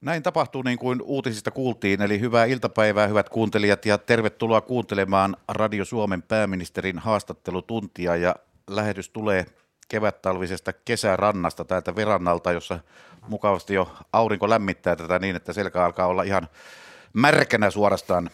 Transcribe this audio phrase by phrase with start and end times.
[0.00, 5.84] Näin tapahtuu niin kuin uutisista kuultiin, eli hyvää iltapäivää hyvät kuuntelijat ja tervetuloa kuuntelemaan Radio
[5.84, 8.36] Suomen pääministerin haastattelutuntia ja
[8.70, 9.46] lähetys tulee
[9.88, 12.78] kevättalvisesta kesärannasta täältä verannalta, jossa
[13.28, 16.48] mukavasti jo aurinko lämmittää tätä niin, että selkä alkaa olla ihan
[17.12, 18.30] märkänä suorastaan.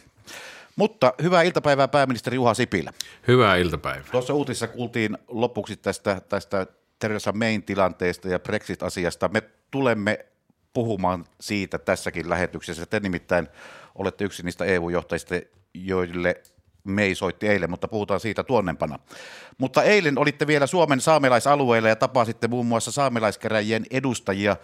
[0.76, 2.92] Mutta hyvää iltapäivää pääministeri Juha Sipilä.
[3.28, 4.10] Hyvää iltapäivää.
[4.12, 6.66] Tuossa uutisessa kuultiin lopuksi tästä, tästä
[6.98, 9.28] Theresa Mayn tilanteesta ja Brexit-asiasta.
[9.28, 10.26] Me tulemme
[10.72, 12.86] puhumaan siitä tässäkin lähetyksessä.
[12.86, 13.48] Te nimittäin
[13.94, 15.34] olette yksi niistä EU-johtajista,
[15.74, 16.42] joille
[16.84, 18.98] Mei soitti eilen, mutta puhutaan siitä tuonnempana.
[19.58, 24.56] Mutta eilen olitte vielä Suomen saamelaisalueella ja tapasitte muun muassa saamelaiskäräjien edustajia.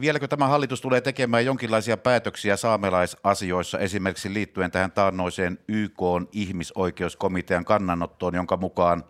[0.00, 6.00] Vieläkö tämä hallitus tulee tekemään jonkinlaisia päätöksiä saamelaisasioissa, esimerkiksi liittyen tähän taannoiseen YK
[6.32, 9.04] ihmisoikeuskomitean kannanottoon, jonka mukaan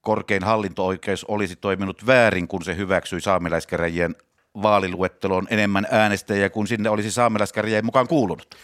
[0.00, 4.16] korkein hallinto-oikeus olisi toiminut väärin, kun se hyväksyi saamelaiskäräjien
[4.62, 8.54] vaaliluetteloon enemmän äänestäjiä kuin sinne olisi saamelaiskäräjien mukaan kuulunut?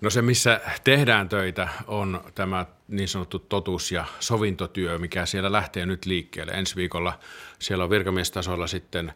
[0.00, 5.86] No se, missä tehdään töitä, on tämä niin sanottu totuus- ja sovintotyö, mikä siellä lähtee
[5.86, 6.52] nyt liikkeelle.
[6.52, 7.18] Ensi viikolla
[7.58, 9.12] siellä on virkamiestasolla sitten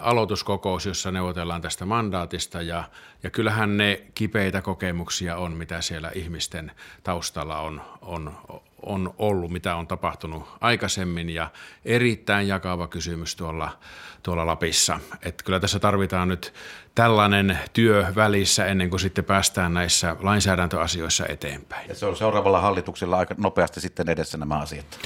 [0.00, 2.84] aloituskokous, jossa neuvotellaan tästä mandaatista ja,
[3.22, 8.36] ja kyllähän ne kipeitä kokemuksia on, mitä siellä ihmisten taustalla on, on,
[8.82, 11.50] on ollut, mitä on tapahtunut aikaisemmin ja
[11.84, 13.78] erittäin jakava kysymys tuolla,
[14.22, 15.00] tuolla Lapissa.
[15.22, 16.54] Et kyllä tässä tarvitaan nyt
[16.94, 21.88] tällainen työ välissä ennen kuin sitten päästään näissä lainsäädäntöasioissa eteenpäin.
[21.88, 24.98] Ja se on seuraavalla hallituksella aika nopeasti sitten edessä nämä asiat.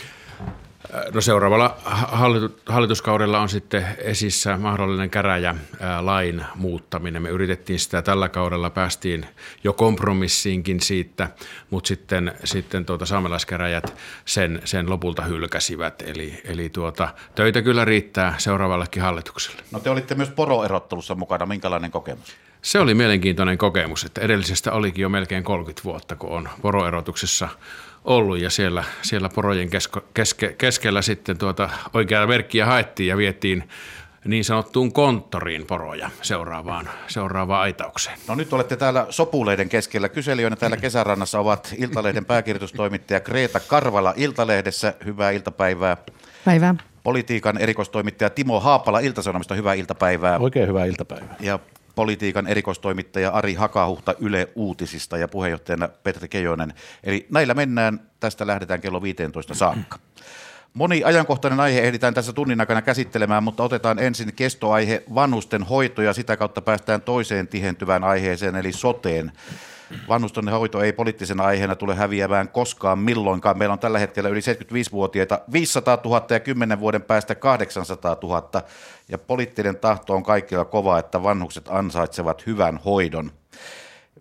[1.14, 1.76] No seuraavalla
[2.66, 7.22] hallituskaudella on sitten esissä mahdollinen käräjälain muuttaminen.
[7.22, 9.26] Me yritettiin sitä tällä kaudella, päästiin
[9.64, 11.28] jo kompromissiinkin siitä,
[11.70, 16.02] mutta sitten, sitten tuota saamelaiskäräjät sen, sen lopulta hylkäsivät.
[16.02, 19.62] Eli, eli tuota, töitä kyllä riittää seuraavallekin hallitukselle.
[19.70, 21.46] No te olitte myös poroerottelussa mukana.
[21.46, 22.36] Minkälainen kokemus?
[22.62, 27.48] Se oli mielenkiintoinen kokemus, että edellisestä olikin jo melkein 30 vuotta, kun on poroerotuksessa
[28.04, 33.68] ollut ja siellä, siellä porojen kesko, keske, keskellä sitten tuota oikeaa merkkiä haettiin ja vietiin
[34.24, 38.18] niin sanottuun konttoriin poroja seuraavaan, seuraavaan aitaukseen.
[38.28, 40.08] No nyt olette täällä sopuleiden keskellä.
[40.08, 44.94] Kyselijöinä täällä kesärannassa ovat Iltalehden pääkirjoitustoimittaja Kreeta Karvala Iltalehdessä.
[45.04, 45.96] Hyvää iltapäivää.
[46.44, 46.74] Päivää.
[47.02, 49.54] Politiikan erikoistoimittaja Timo Haapala Iltasanomista.
[49.54, 50.38] Hyvää iltapäivää.
[50.38, 51.36] Oikein hyvää iltapäivää.
[51.40, 51.58] Ja
[51.94, 56.74] politiikan erikoistoimittaja Ari Hakahuhta Yle Uutisista ja puheenjohtajana Petri Kejonen.
[57.04, 59.98] Eli näillä mennään, tästä lähdetään kello 15 saakka.
[60.74, 66.12] Moni ajankohtainen aihe ehditään tässä tunnin aikana käsittelemään, mutta otetaan ensin kestoaihe vanhusten hoito ja
[66.12, 69.32] sitä kautta päästään toiseen tihentyvään aiheeseen eli soteen.
[70.08, 73.58] Vanhusten hoito ei poliittisena aiheena tule häviämään koskaan milloinkaan.
[73.58, 78.62] Meillä on tällä hetkellä yli 75-vuotiaita 500 000 ja 10 vuoden päästä 800 000.
[79.08, 83.32] Ja poliittinen tahto on kaikilla kova, että vanhukset ansaitsevat hyvän hoidon.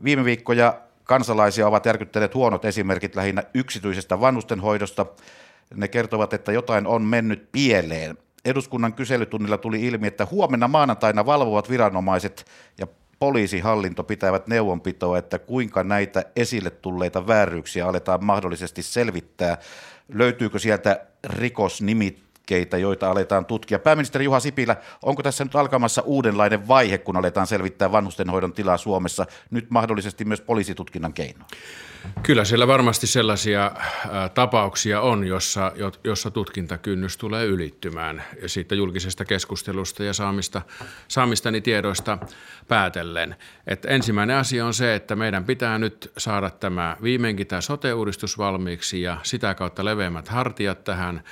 [0.03, 5.05] Viime viikkoja kansalaisia ovat järkyttäneet huonot esimerkit lähinnä yksityisestä vanhustenhoidosta.
[5.75, 8.17] Ne kertovat, että jotain on mennyt pieleen.
[8.45, 12.45] Eduskunnan kyselytunnilla tuli ilmi, että huomenna maanantaina valvovat viranomaiset
[12.77, 12.87] ja
[13.19, 19.57] poliisihallinto pitävät neuvonpitoa, että kuinka näitä esille tulleita vääryyksiä aletaan mahdollisesti selvittää.
[20.09, 22.32] Löytyykö sieltä rikosnimikkeitä,
[22.81, 23.79] joita aletaan tutkia?
[23.79, 29.25] Pääministeri Juha Sipilä, onko tässä nyt alkamassa uudenlainen vaihe, kun aletaan selvittää vanhustenhoidon tilaa Suomessa,
[29.51, 31.45] nyt mahdollisesti myös poliisitutkinnan keinoin?
[32.23, 33.71] Kyllä siellä varmasti sellaisia
[34.33, 35.71] tapauksia on, jossa,
[36.03, 40.61] jossa tutkintakynnys tulee ylittymään siitä julkisesta keskustelusta ja saamista,
[41.07, 42.17] saamistani tiedoista
[42.67, 43.35] päätellen.
[43.67, 49.01] Et ensimmäinen asia on se, että meidän pitää nyt saada tämä viimeinkin tämä sote-uudistus valmiiksi
[49.01, 51.23] ja sitä kautta leveämmät hartiat tähän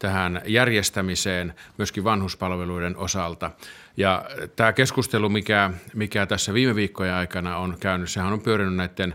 [0.00, 3.50] tähän järjestämiseen myöskin vanhuspalveluiden osalta.
[3.96, 4.24] Ja
[4.56, 9.14] tämä keskustelu, mikä, mikä tässä viime viikkojen aikana on käynyt, sehän on pyörinyt näiden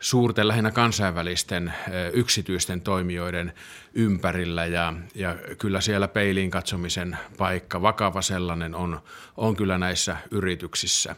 [0.00, 1.72] suurten, lähinnä kansainvälisten
[2.12, 3.52] yksityisten toimijoiden
[3.94, 9.00] ympärillä ja, ja kyllä siellä peiliin katsomisen paikka, vakava sellainen on,
[9.36, 11.16] on kyllä näissä yrityksissä.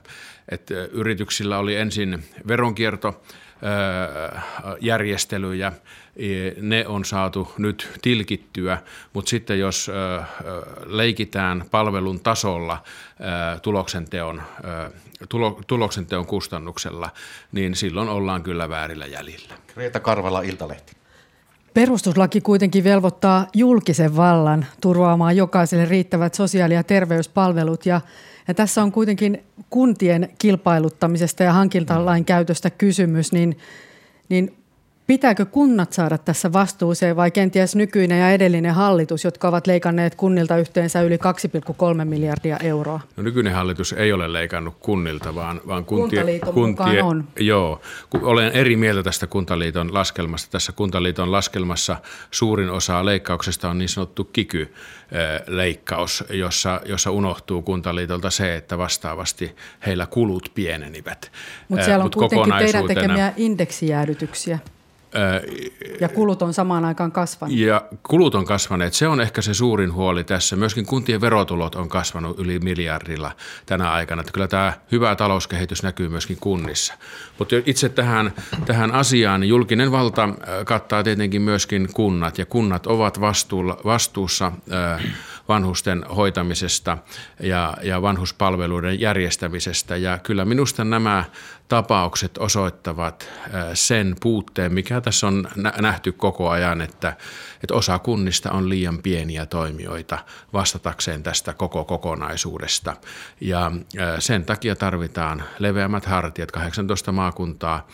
[0.49, 3.23] Et yrityksillä oli ensin veronkierto,
[4.81, 5.73] järjestelyjä,
[6.61, 8.79] ne on saatu nyt tilkittyä,
[9.13, 9.91] mutta sitten jos
[10.87, 12.83] leikitään palvelun tasolla
[13.63, 14.43] tuloksenteon,
[15.67, 17.11] tuloksenteon kustannuksella,
[17.53, 19.55] niin silloin ollaan kyllä väärillä jäljillä.
[19.77, 20.93] Reeta Karvala, Iltalehti.
[21.75, 28.01] Perustuslaki kuitenkin velvoittaa julkisen vallan turvaamaan jokaiselle riittävät sosiaali- ja terveyspalvelut ja,
[28.49, 33.59] ja tässä on kuitenkin kuntien kilpailuttamisesta ja hankintalain käytöstä kysymys, niin,
[34.29, 34.60] niin
[35.11, 40.57] Pitääkö kunnat saada tässä vastuuseen vai kenties nykyinen ja edellinen hallitus, jotka ovat leikanneet kunnilta
[40.57, 43.01] yhteensä yli 2,3 miljardia euroa?
[43.17, 47.25] No, nykyinen hallitus ei ole leikannut kunnilta, vaan, vaan kuntien, kuntien on.
[47.41, 47.81] Joo,
[48.23, 50.51] olen eri mieltä tästä Kuntaliiton laskelmasta.
[50.51, 51.97] Tässä Kuntaliiton laskelmassa
[52.31, 59.57] suurin osa leikkauksesta on niin sanottu kiky-leikkaus, jossa, jossa unohtuu Kuntaliitolta se, että vastaavasti
[59.87, 61.33] heillä kulut pienenivät.
[61.69, 64.59] Mutta siellä on Mut kuitenkin teidän tekemiä indeksijäädytyksiä.
[66.01, 67.61] Ja kulut on samaan aikaan kasvaneet.
[67.61, 68.95] Ja kulut on kasvaneet.
[68.95, 70.57] Se on ehkä se suurin huoli tässä.
[70.57, 73.33] Myöskin kuntien verotulot on kasvanut yli miljardilla
[73.67, 74.21] tänä aikana.
[74.21, 76.95] Että kyllä tämä hyvä talouskehitys näkyy myöskin kunnissa.
[77.39, 78.33] Mutta itse tähän,
[78.67, 80.29] tähän asiaan niin julkinen valta
[80.65, 82.39] kattaa tietenkin myöskin kunnat.
[82.39, 84.53] Ja kunnat ovat vastuulla, vastuussa
[85.51, 86.99] vanhusten hoitamisesta
[87.41, 89.97] ja, ja vanhuspalveluiden järjestämisestä.
[89.97, 91.25] Ja kyllä minusta nämä
[91.69, 93.29] tapaukset osoittavat
[93.75, 95.49] sen puutteen, mikä tässä on
[95.81, 97.17] nähty koko ajan, että,
[97.63, 100.19] että osa kunnista on liian pieniä toimijoita
[100.53, 102.97] vastatakseen tästä koko kokonaisuudesta.
[103.41, 103.73] Ja
[104.19, 107.89] sen takia tarvitaan leveämmät hartiat, 18 maakuntaa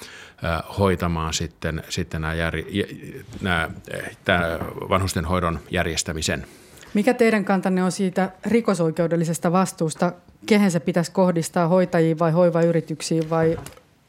[0.79, 2.55] hoitamaan sitten, sitten nämä, jär,
[3.41, 3.70] nämä,
[4.25, 6.47] tämä vanhusten hoidon järjestämisen.
[6.97, 10.13] Mikä teidän kantanne on siitä rikosoikeudellisesta vastuusta?
[10.47, 13.59] Kehen se pitäisi kohdistaa, hoitajiin vai hoivayrityksiin vai,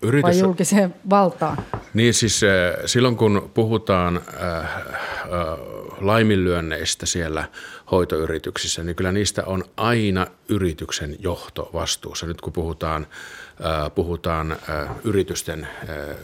[0.02, 0.24] Yritys...
[0.24, 1.58] vai julkiseen valtaan?
[1.94, 2.42] Niin siis
[2.86, 4.88] silloin kun puhutaan äh, äh,
[6.02, 7.48] laiminlyönneistä siellä
[7.92, 12.26] hoitoyrityksissä, niin kyllä niistä on aina yrityksen johto vastuussa.
[12.26, 13.08] Nyt kun puhutaan,
[13.66, 16.16] äh, puhutaan äh, yritysten äh,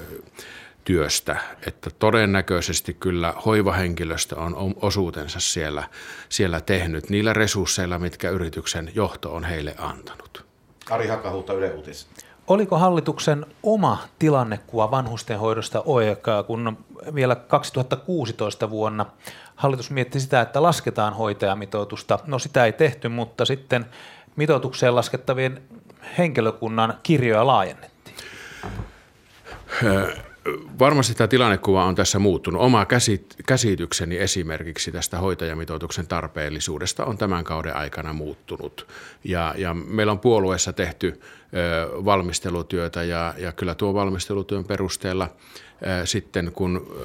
[0.83, 1.35] työstä,
[1.68, 5.83] että todennäköisesti kyllä hoivahenkilöstö on osuutensa siellä,
[6.30, 10.45] siellä tehnyt niillä resursseilla, mitkä yrityksen johto on heille antanut.
[10.89, 12.07] Ari Hakahuuta Yle Uutis.
[12.47, 16.77] Oliko hallituksen oma tilannekuva vanhustenhoidosta oikea, kun
[17.15, 19.06] vielä 2016 vuonna
[19.56, 22.19] hallitus mietti sitä, että lasketaan hoitajamitoitusta.
[22.27, 23.86] No sitä ei tehty, mutta sitten
[24.36, 25.62] mitoitukseen laskettavien
[26.18, 28.15] henkilökunnan kirjoja laajennettiin
[30.79, 32.61] varmasti tämä tilannekuva on tässä muuttunut.
[32.61, 32.85] Oma
[33.47, 38.87] käsitykseni esimerkiksi tästä hoitajamitoituksen tarpeellisuudesta on tämän kauden aikana muuttunut.
[39.23, 41.21] Ja, ja meillä on puolueessa tehty
[41.53, 45.29] ö, valmistelutyötä ja, ja kyllä tuo valmistelutyön perusteella–
[46.05, 46.95] sitten kun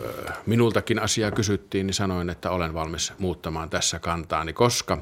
[0.46, 4.98] minultakin asiaa kysyttiin, niin sanoin, että olen valmis muuttamaan tässä kantaani, koska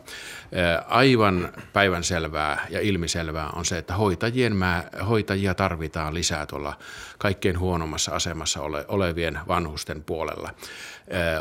[0.86, 6.78] aivan päivän selvää ja ilmiselvää on se, että hoitajien mä, hoitajia tarvitaan lisää tuolla
[7.18, 10.50] kaikkein huonommassa asemassa ole, olevien vanhusten puolella.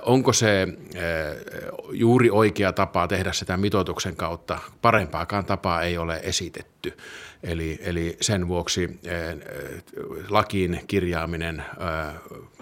[0.01, 0.67] Onko se
[1.91, 4.57] juuri oikea tapa tehdä sitä mitoituksen kautta?
[4.81, 6.97] Parempaakaan tapaa ei ole esitetty.
[7.43, 8.99] Eli, eli sen vuoksi
[10.29, 11.63] lakiin kirjaaminen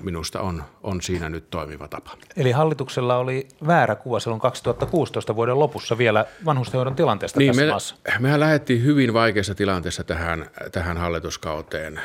[0.02, 2.12] minusta on, on siinä nyt toimiva tapa.
[2.38, 7.72] Eli hallituksella oli väärä kuva silloin 2016 vuoden lopussa vielä vanhustenhoidon tilanteesta niin, tässä me,
[7.72, 7.96] maassa.
[8.20, 12.02] Mehän lähdettiin hyvin vaikeassa tilanteessa tähän, tähän hallituskauteen.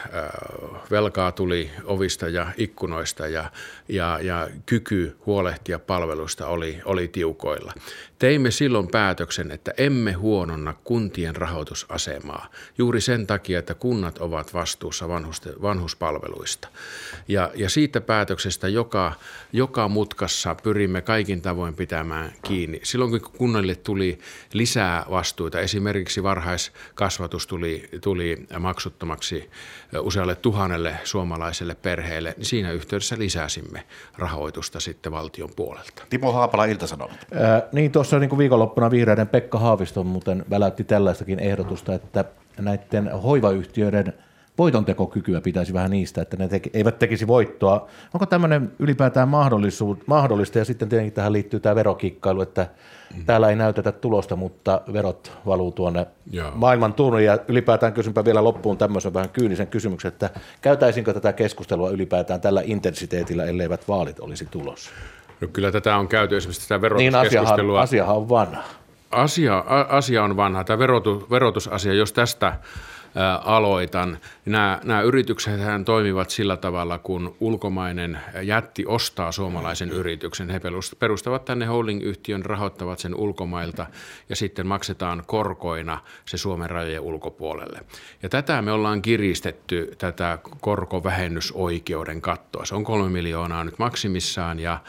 [0.98, 3.50] Velkaa tuli ovista ja ikkunoista ja,
[3.88, 7.72] ja, ja kyky huolehtia palveluista oli, oli tiukoilla.
[8.18, 15.08] Teimme silloin päätöksen, että emme huononna kuntien rahoitusasemaa juuri sen takia, että kunnat ovat vastuussa
[15.62, 16.68] vanhuspalveluista.
[17.28, 19.12] Ja, ja siitä päätöksestä joka,
[19.52, 22.80] joka mutkassa pyrimme kaikin tavoin pitämään kiinni.
[22.82, 24.18] Silloin kun kunnille tuli
[24.52, 29.50] lisää vastuita, esimerkiksi varhaiskasvatus tuli, tuli maksuttomaksi
[30.00, 33.84] usealle tuhannelle suomalaiselle perheelle, niin siinä yhteydessä lisäsimme
[34.18, 36.02] rahoitusta sitten valtion puolelta.
[36.10, 37.26] Timo Haapala, Ilta-Sanomat.
[37.36, 42.24] Äh, niin tuossa niin kuin viikonloppuna vihreiden Pekka Haavisto muuten väläytti tällaistakin ehdotusta, että
[42.58, 44.14] näiden hoivayhtiöiden–
[44.58, 47.88] voitontekokykyä pitäisi vähän niistä, että ne teke, eivät tekisi voittoa.
[48.14, 49.28] Onko tämmöinen ylipäätään
[50.06, 50.58] mahdollista?
[50.58, 52.66] Ja sitten tietenkin tähän liittyy tämä verokikkailu, että
[53.16, 53.24] mm.
[53.24, 56.52] täällä ei näytetä tulosta, mutta verot valuu tuonne Joo.
[56.54, 57.26] maailman turniin.
[57.26, 62.62] Ja ylipäätään kysynpä vielä loppuun tämmöisen vähän kyynisen kysymyksen, että käytäisinkö tätä keskustelua ylipäätään tällä
[62.64, 64.90] intensiteetillä, elleivät vaalit olisi tulossa?
[65.40, 67.42] No kyllä tätä on käyty esimerkiksi tätä verotuskeskustelua.
[67.42, 68.62] Niin asiahan, asiahan on vanha.
[69.10, 70.64] Asia, asia on vanha.
[70.64, 72.52] Tämä verotus, verotusasia, jos tästä
[73.44, 74.18] aloitan.
[74.44, 80.50] Nämä, nämä yritykset toimivat sillä tavalla, kun ulkomainen jätti ostaa suomalaisen yrityksen.
[80.50, 80.60] He
[80.98, 83.86] perustavat tänne holding-yhtiön, rahoittavat sen ulkomailta
[84.28, 87.80] ja sitten maksetaan korkoina se Suomen rajojen ulkopuolelle.
[88.22, 92.64] Ja tätä me ollaan kiristetty, tätä korkovähennysoikeuden kattoa.
[92.64, 94.80] Se on kolme miljoonaa nyt maksimissaan ja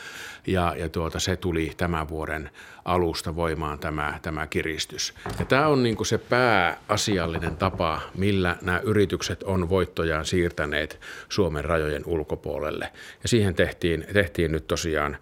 [0.48, 2.50] ja, ja tuota, se tuli tämän vuoden
[2.90, 5.14] alusta voimaan tämä, tämä kiristys.
[5.40, 11.66] Ja tämä on niin kuin se pääasiallinen tapa, millä nämä yritykset on voittojaan siirtäneet Suomen
[11.66, 12.92] rajojen ulkopuolelle.
[13.24, 15.18] Ja siihen tehtiin, tehtiin nyt tosiaan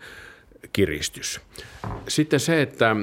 [0.73, 1.41] kiristys.
[2.07, 2.95] Sitten se, että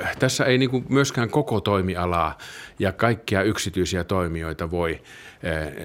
[0.00, 2.38] äh, tässä ei niin myöskään koko toimialaa
[2.78, 5.00] ja kaikkia yksityisiä toimijoita voi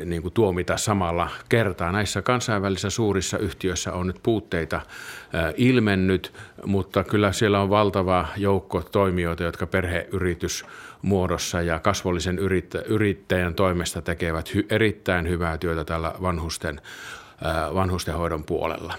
[0.06, 1.92] niin kuin tuomita samalla kertaa.
[1.92, 6.34] Näissä kansainvälisissä suurissa yhtiöissä on nyt puutteita äh, ilmennyt,
[6.66, 10.66] mutta kyllä siellä on valtava joukko toimijoita, jotka perheyritys
[11.02, 12.40] muodossa ja kasvollisen
[12.88, 16.82] yrittäjän toimesta tekevät erittäin hyvää työtä tällä vanhusten,
[17.74, 18.94] vanhustenhoidon puolella.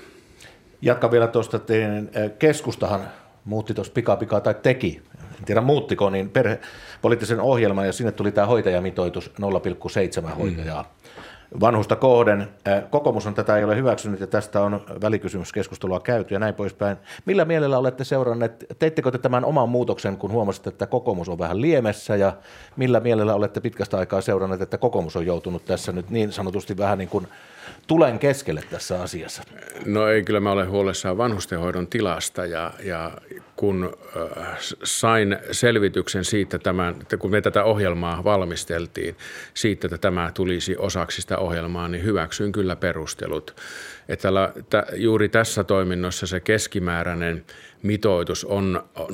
[0.82, 1.60] Jatka vielä tuosta,
[2.38, 3.00] keskustahan
[3.44, 5.02] muutti tuossa pikapikaa tai teki,
[5.38, 6.30] en tiedä muuttiko, niin
[7.04, 9.32] perhepoliittisen ohjelman ja sinne tuli tämä hoitajamitoitus
[10.22, 10.82] 0,7 hoitajaa.
[10.82, 11.60] Mm.
[11.60, 12.48] Vanhusta kohden.
[12.90, 16.96] Kokoomus on tätä ei ole hyväksynyt ja tästä on välikysymyskeskustelua käyty ja näin poispäin.
[17.26, 21.60] Millä mielellä olette seuranneet, teittekö te tämän oman muutoksen, kun huomasitte, että kokoomus on vähän
[21.60, 22.32] liemessä ja
[22.76, 26.98] millä mielellä olette pitkästä aikaa seuranneet, että kokoomus on joutunut tässä nyt niin sanotusti vähän
[26.98, 27.28] niin kuin
[27.86, 29.42] tulen keskelle tässä asiassa?
[29.86, 33.12] No ei, kyllä mä olen huolissaan vanhustenhoidon tilasta ja, ja
[33.56, 39.16] kun äh, sain selvityksen siitä tämän, että kun me tätä ohjelmaa valmisteltiin,
[39.54, 43.56] siitä, että tämä tulisi osaksi sitä ohjelmaa, niin hyväksyin kyllä perustelut.
[44.08, 44.52] Että
[44.94, 47.44] juuri tässä toiminnossa se keskimääräinen
[47.84, 49.06] mitoitus on 0,65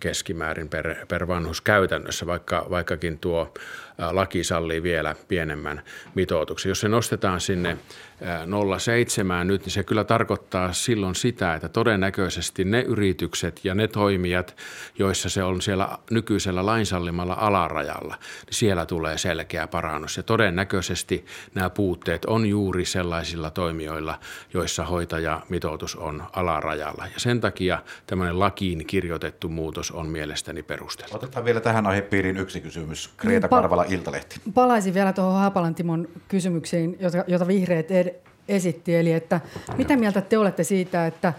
[0.00, 3.52] keskimäärin per, per vanhus käytännössä, vaikka, vaikkakin tuo
[3.98, 5.82] laki sallii vielä pienemmän
[6.14, 6.70] mitoituksen.
[6.70, 7.76] Jos se nostetaan sinne
[8.20, 14.56] 0,7 nyt, niin se kyllä tarkoittaa silloin sitä, että todennäköisesti ne yritykset ja ne toimijat,
[14.98, 18.14] joissa se on siellä nykyisellä lainsallimalla alarajalla,
[18.46, 20.16] niin siellä tulee selkeä parannus.
[20.16, 24.18] Ja todennäköisesti nämä puutteet on juuri sellaisilla toimijoilla,
[24.54, 27.04] joissa hoitajamitoitus on alarajalla.
[27.14, 31.16] Ja sen takia tämmöinen lakiin kirjoitettu muutos on mielestäni perusteltu.
[31.16, 33.10] Otetaan vielä tähän aihepiiriin yksi kysymys.
[33.16, 34.40] Kreta niin, Karvala, Iltalehti.
[34.54, 38.07] Palaisin vielä tuohon Haapalan Timon kysymyksiin, jota, jota vihreät ed-
[38.48, 38.96] esitti.
[38.96, 39.40] Eli että
[39.76, 41.32] mitä mieltä te olette siitä, että,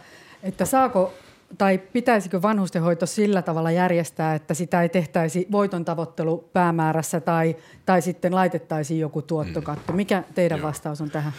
[0.44, 1.14] että saako
[1.58, 8.02] tai pitäisikö vanhustenhoito sillä tavalla järjestää, että sitä ei tehtäisi voiton tavoittelu päämäärässä tai, tai
[8.02, 9.94] sitten laitettaisiin joku tuottokatto?
[9.94, 11.34] Mikä teidän vastaus on tähän?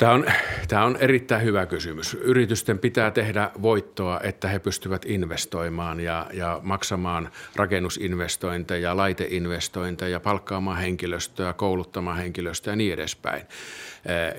[0.00, 0.26] Tämä on,
[0.68, 2.14] tämä on erittäin hyvä kysymys.
[2.14, 11.52] Yritysten pitää tehdä voittoa, että he pystyvät investoimaan ja, ja maksamaan rakennusinvestointeja, laiteinvestointeja, palkkaamaan henkilöstöä,
[11.52, 13.42] kouluttamaan henkilöstöä ja niin edespäin.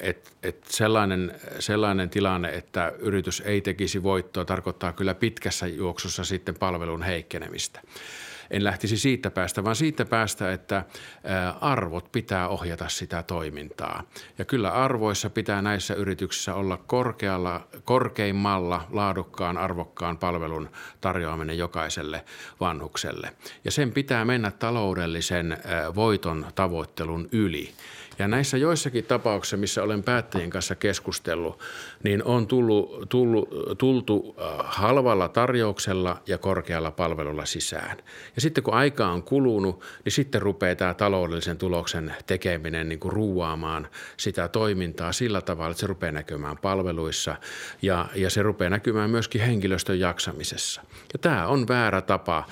[0.02, 6.56] Et, et sellainen, sellainen tilanne, että yritys ei tekisi voittoa, tarkoittaa kyllä pitkässä juoksussa sitten
[6.56, 7.82] palvelun heikkenemistä
[8.52, 10.86] en lähtisi siitä päästä, vaan siitä päästä, että
[11.62, 14.04] arvot pitää ohjata sitä toimintaa.
[14.38, 20.70] Ja kyllä arvoissa pitää näissä yrityksissä olla korkealla, korkeimmalla laadukkaan, arvokkaan palvelun
[21.02, 22.26] tarjoaminen jokaiselle
[22.60, 23.34] vanhukselle.
[23.64, 25.58] Ja sen pitää mennä taloudellisen
[25.96, 27.74] voiton tavoittelun yli.
[28.20, 31.60] Ja näissä joissakin tapauksissa, missä olen päättäjien kanssa keskustellut,
[32.04, 37.98] niin on tullut, tullut, tultu äh, halvalla tarjouksella ja korkealla palvelulla sisään.
[38.36, 43.14] Ja sitten kun aika on kulunut, niin sitten rupeaa tämä taloudellisen tuloksen tekeminen niin kuin
[43.14, 43.88] ruuaamaan
[44.18, 47.36] sitä toimintaa sillä tavalla, että se rupeaa näkymään palveluissa
[47.82, 50.82] ja, ja se rupeaa näkymään myöskin henkilöstön jaksamisessa.
[51.14, 52.44] Ja tämä on väärä tapa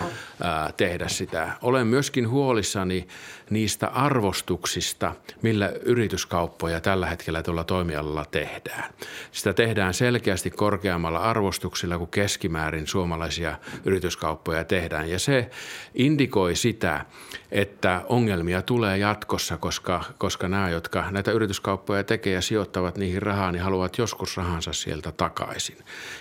[0.42, 1.52] ää, äh, tehdä sitä.
[1.62, 3.08] Olen myöskin huolissani
[3.50, 8.94] niistä arvostuksista, millä yrityskauppoja tällä hetkellä tuolla toimialalla tehdään.
[9.32, 15.10] Sitä tehdään selkeästi korkeammalla arvostuksilla kuin keskimäärin suomalaisia yrityskauppoja tehdään.
[15.10, 15.50] Ja se
[15.94, 17.06] indikoi sitä,
[17.52, 23.52] että ongelmia tulee jatkossa, koska, koska nämä, jotka näitä yrityskauppoja tekee ja sijoittavat niihin rahaa,
[23.52, 25.78] niin haluavat joskus rahansa sieltä takaisin.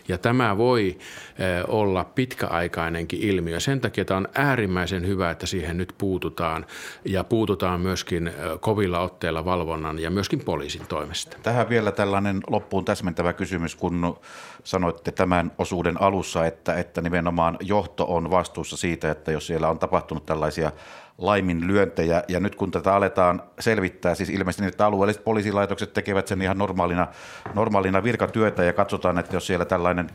[0.09, 3.61] Ja tämä voi eh, olla pitkäaikainenkin ilmiö.
[3.61, 6.67] Sen takia tämä on äärimmäisen hyvä, että siihen nyt puututaan
[7.05, 11.37] ja puututaan myöskin kovilla otteilla valvonnan ja myöskin poliisin toimesta.
[11.43, 14.17] Tähän vielä tällainen loppuun täsmentävä kysymys, kun
[14.65, 19.79] sanoitte tämän osuuden alussa, että, että nimenomaan johto on vastuussa siitä, että jos siellä on
[19.79, 20.73] tapahtunut tällaisia
[21.19, 22.23] laiminlyöntejä.
[22.29, 26.59] Ja nyt kun tätä aletaan selvittää, siis ilmeisesti niin, että alueelliset poliisilaitokset tekevät sen ihan
[26.59, 27.07] normaalina,
[27.55, 30.11] normaalina virkatyötä ja katsotaan, että jos siellä tällainen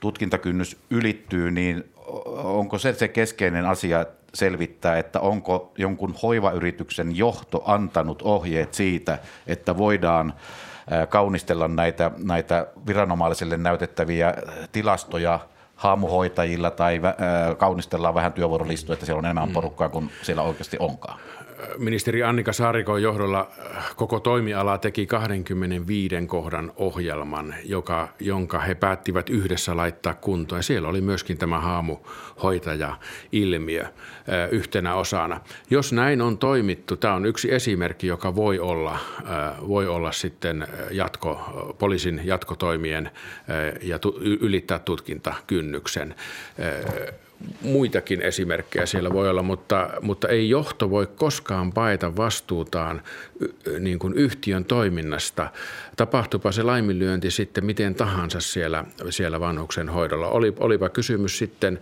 [0.00, 1.92] tutkintakynnys ylittyy, niin
[2.44, 9.76] onko se se keskeinen asia selvittää, että onko jonkun hoivayrityksen johto antanut ohjeet siitä, että
[9.76, 10.34] voidaan
[11.08, 14.34] kaunistella näitä, näitä viranomaisille näytettäviä
[14.72, 15.40] tilastoja–
[15.78, 17.00] haamuhoitajilla tai
[17.58, 19.52] kaunistellaan vähän työvuorolistoja, että siellä on enemmän mm.
[19.52, 21.20] porukkaa kuin siellä oikeasti onkaan?
[21.78, 23.50] Ministeri Annika Saarikon johdolla
[23.96, 30.62] koko toimiala teki 25 kohdan ohjelman, joka, jonka he päättivät yhdessä laittaa kuntoon.
[30.62, 33.84] Siellä oli myöskin tämä haamuhoitaja-ilmiö
[34.50, 35.40] yhtenä osana.
[35.70, 38.98] Jos näin on toimittu, tämä on yksi esimerkki, joka voi olla,
[39.68, 41.40] voi olla sitten jatko,
[41.78, 43.10] poliisin jatkotoimien
[43.82, 43.98] ja
[44.40, 46.14] ylittää tutkintakynnyksen
[47.62, 53.02] muitakin esimerkkejä siellä voi olla, mutta, mutta ei johto voi koskaan paeta vastuutaan
[53.80, 55.50] niin kuin yhtiön toiminnasta.
[55.96, 60.28] Tapahtupa se laiminlyönti sitten miten tahansa siellä, siellä vanhuksen hoidolla.
[60.28, 61.80] Oli, olipa kysymys sitten,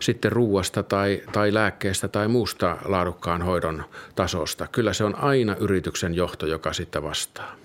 [0.00, 3.84] sitten ruuasta tai, tai lääkkeestä tai muusta laadukkaan hoidon
[4.14, 4.66] tasosta.
[4.72, 7.56] Kyllä se on aina yrityksen johto, joka sitten vastaa.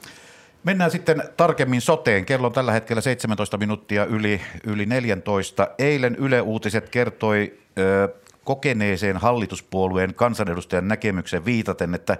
[0.63, 2.25] Mennään sitten tarkemmin soteen.
[2.25, 5.67] Kello on tällä hetkellä 17 minuuttia yli, yli 14.
[5.77, 12.17] Eilen Yle Uutiset kertoi ö, kokeneeseen hallituspuolueen kansanedustajan näkemyksen viitaten, että ö,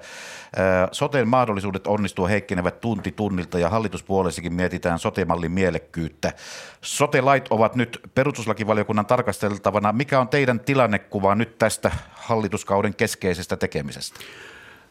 [0.92, 6.34] soteen mahdollisuudet onnistua heikkenevät tunti tunnilta ja hallituspuolessakin mietitään sotemallin mielekkyyttä.
[6.82, 9.94] Sote-lait ovat nyt perustuslakivaliokunnan tarkasteltavana.
[9.94, 14.20] Mikä on teidän tilannekuva nyt tästä hallituskauden keskeisestä tekemisestä?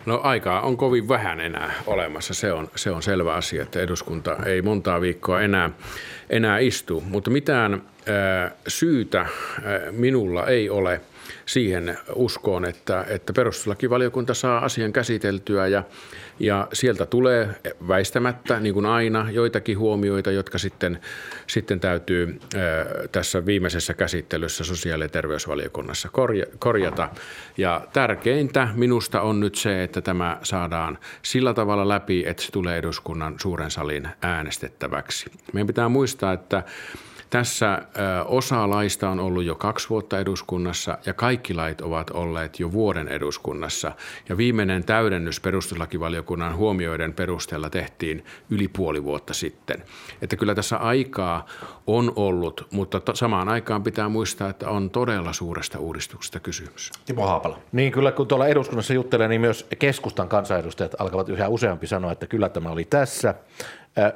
[0.07, 4.37] No aikaa on kovin vähän enää olemassa, se on, se on selvä asia, että eduskunta
[4.47, 5.71] ei montaa viikkoa enää,
[6.31, 7.73] enää istu, mutta mitään
[8.07, 9.27] ää, syytä
[9.91, 11.01] minulla ei ole
[11.47, 15.83] siihen uskoon, että, että perustuslakivaliokunta saa asian käsiteltyä ja
[16.43, 17.49] ja sieltä tulee
[17.89, 20.99] väistämättä, niin kuin aina, joitakin huomioita, jotka sitten,
[21.47, 22.41] sitten täytyy
[23.13, 26.09] tässä viimeisessä käsittelyssä sosiaali- ja terveysvaliokunnassa
[26.59, 27.09] korjata.
[27.57, 32.79] Ja tärkeintä minusta on nyt se, että tämä saadaan sillä tavalla läpi, että se tulee
[32.79, 35.31] eduskunnan suuren salin äänestettäväksi.
[35.53, 36.63] Meidän pitää muistaa, että
[37.33, 37.83] tässä
[38.27, 43.09] osa laista on ollut jo kaksi vuotta eduskunnassa ja kaikki lait ovat olleet jo vuoden
[43.09, 43.93] eduskunnassa.
[44.29, 49.83] Ja viimeinen täydennys perustuslakivaliokunnan huomioiden perusteella tehtiin yli puoli vuotta sitten.
[50.23, 51.47] Että kyllä tässä aikaa
[51.87, 56.91] on ollut, mutta samaan aikaan pitää muistaa, että on todella suuresta uudistuksesta kysymys.
[57.07, 57.59] Timo Haapala.
[57.73, 62.27] Niin kyllä kun tuolla eduskunnassa juttelee, niin myös keskustan kansanedustajat alkavat yhä useampi sanoa, että
[62.27, 63.35] kyllä tämä oli tässä.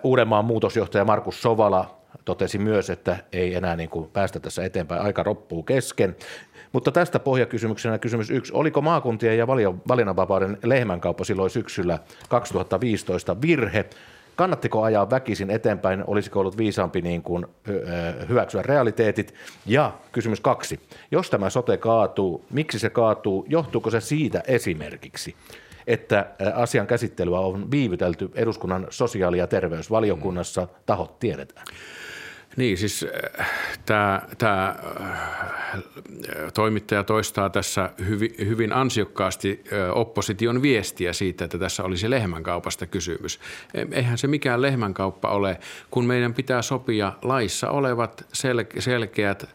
[0.02, 5.22] Uudenmaan muutosjohtaja Markus Sovala totesi myös, että ei enää niin kuin päästä tässä eteenpäin, aika
[5.22, 6.16] roppuu kesken.
[6.72, 8.52] Mutta tästä pohjakysymyksenä kysymys yksi.
[8.52, 9.46] Oliko maakuntien ja
[9.88, 11.98] valinnanvapauden lehmänkauppa silloin syksyllä
[12.28, 13.84] 2015 virhe?
[14.36, 16.04] Kannattiko ajaa väkisin eteenpäin?
[16.06, 17.46] Olisiko ollut viisaampi niin kuin
[18.28, 19.34] hyväksyä realiteetit?
[19.66, 20.80] Ja kysymys kaksi.
[21.10, 23.46] Jos tämä sote kaatuu, miksi se kaatuu?
[23.48, 25.34] Johtuuko se siitä esimerkiksi,
[25.86, 31.66] että asian käsittelyä on viivytelty eduskunnan sosiaali- ja terveysvaliokunnassa, tahot tiedetään?
[32.56, 33.06] Niin, siis
[33.86, 34.76] tämä, tämä
[36.54, 39.64] toimittaja toistaa tässä hyvin, hyvin ansiokkaasti
[39.94, 43.40] opposition viestiä siitä, että tässä olisi lehmänkaupasta kysymys.
[43.92, 49.48] Eihän se mikään lehmänkauppa ole, kun meidän pitää sopia laissa olevat sel- selkeät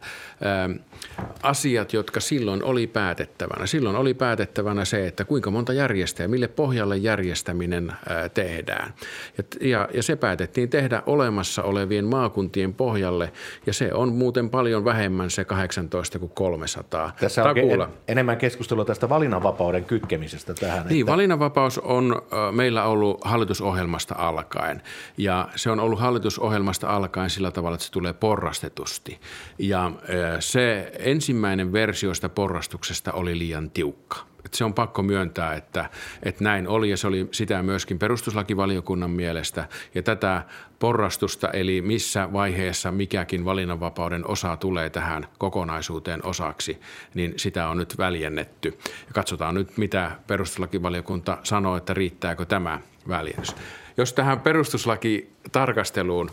[1.44, 3.66] asiat, jotka silloin oli päätettävänä.
[3.66, 7.94] Silloin oli päätettävänä se, että kuinka monta järjestäjää, mille pohjalle järjestäminen
[8.34, 8.94] tehdään.
[9.38, 13.32] Ja, ja, ja se päätettiin tehdä olemassa olevien maakuntien pohjalle,
[13.66, 17.12] ja se on muuten paljon vähemmän se 18 kuin 300.
[17.20, 20.88] Tässä on en, enemmän keskustelua tästä valinnanvapauden kytkemisestä tähän.
[20.88, 21.12] Niin, että...
[21.12, 24.82] valinnanvapaus on meillä ollut hallitusohjelmasta alkaen,
[25.18, 29.20] ja se on ollut hallitusohjelmasta alkaen sillä tavalla, että se tulee porrastetusti.
[29.60, 29.92] Ja
[30.40, 34.31] se ensimmäinen versioista porrastuksesta oli liian tiukka.
[34.46, 35.90] Et se on pakko myöntää, että,
[36.24, 39.68] että näin oli ja se oli sitä myöskin perustuslakivaliokunnan mielestä.
[39.96, 40.44] Ja tätä
[40.80, 46.82] porrastusta, eli missä vaiheessa mikäkin valinnanvapauden osa tulee tähän kokonaisuuteen osaksi,
[47.14, 48.78] niin sitä on nyt väljennetty.
[49.08, 53.56] Ja katsotaan nyt, mitä perustuslakivaliokunta sanoo, että riittääkö tämä väljennys.
[53.98, 56.32] Jos tähän perustuslakitarkasteluun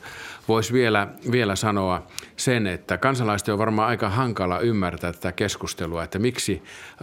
[0.48, 2.06] voisi vielä, vielä sanoa
[2.36, 6.62] sen, että kansalaisten on varmaan aika hankala ymmärtää tätä keskustelua, että miksi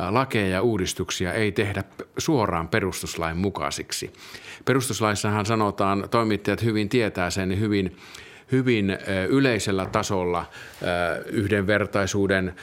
[0.10, 1.84] lakeja ja uudistuksia ei tehdä
[2.18, 4.14] suoraan perustuslain mukaisiksi.
[4.66, 7.98] Perustuslaissahan sanotaan, toimittajat hyvin tietää sen hyvin
[8.52, 8.98] hyvin
[9.30, 10.46] yleisellä tasolla
[11.26, 12.54] yhdenvertaisuuden,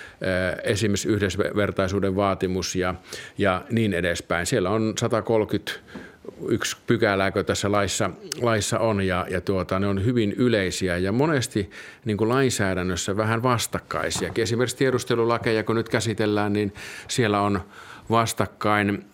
[0.64, 2.94] esimerkiksi yhdenvertaisuuden vaatimus ja,
[3.38, 4.46] ja niin edespäin.
[4.46, 5.72] Siellä on 130
[6.48, 11.70] yksi pykälääkö tässä laissa, laissa on ja, ja tuota, ne on hyvin yleisiä ja monesti
[12.04, 14.32] niin kuin lainsäädännössä vähän vastakkaisia.
[14.38, 16.74] Esimerkiksi tiedustelulakeja, kun nyt käsitellään, niin
[17.08, 17.60] siellä on
[18.10, 19.04] vastakkain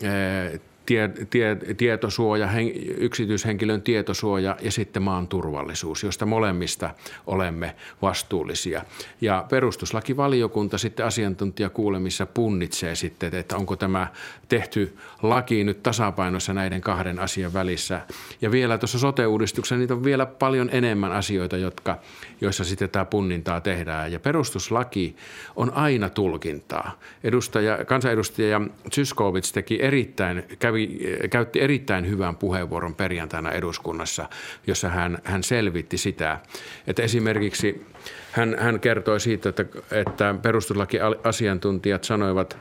[0.89, 6.91] tie, tie, tietosuoja, hen, yksityishenkilön tietosuoja ja sitten maan turvallisuus, josta molemmista
[7.27, 8.85] olemme vastuullisia.
[9.21, 14.07] Ja perustuslakivaliokunta sitten asiantuntijakuulemissa punnitsee sitten, että onko tämä
[14.49, 18.01] tehty laki nyt tasapainossa näiden kahden asian välissä.
[18.41, 21.99] Ja vielä tuossa sote-uudistuksessa niitä on vielä paljon enemmän asioita, jotka,
[22.41, 24.13] joissa sitten tämä punnintaa tehdään.
[24.13, 25.17] Ja perustuslaki
[25.57, 26.99] on aina tulkintaa.
[27.25, 28.61] Edustaja, kansanedustaja
[28.93, 30.99] Zyskowicz teki erittäin, kävi,
[31.31, 34.29] käytti erittäin hyvän puheenvuoron perjantaina eduskunnassa,
[34.67, 36.39] jossa hän, hän selvitti sitä,
[36.87, 37.87] että esimerkiksi
[38.33, 42.59] hän, hän kertoi siitä, että, että perustuslakiasiantuntijat sanoivat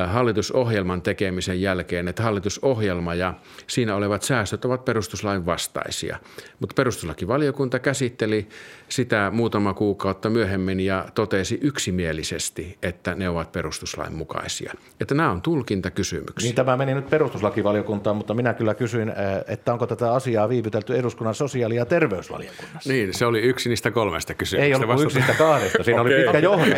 [0.00, 3.34] äh, hallitusohjelman tekemisen jälkeen, että hallitusohjelma ja
[3.66, 6.18] siinä olevat säästöt ovat perustuslain vastaisia.
[6.60, 8.48] Mutta perustuslakivaliokunta käsitteli
[8.88, 14.72] sitä muutama kuukautta myöhemmin ja totesi yksimielisesti, että ne ovat perustuslain mukaisia.
[15.00, 16.48] Että nämä on tulkintakysymyksiä.
[16.48, 19.14] Niin tämä meni nyt perustuslakivaliokuntaan, mutta minä kyllä kysyin, äh,
[19.48, 22.92] että onko tätä asiaa viivytelty eduskunnan sosiaali- ja terveysvaliokunnassa.
[22.92, 24.84] Niin, se oli yksi niistä kolmesta kysymyksestä.
[24.84, 26.68] Ei ollut yksi niistä kahdesta, siinä okay, oli pitkä johon.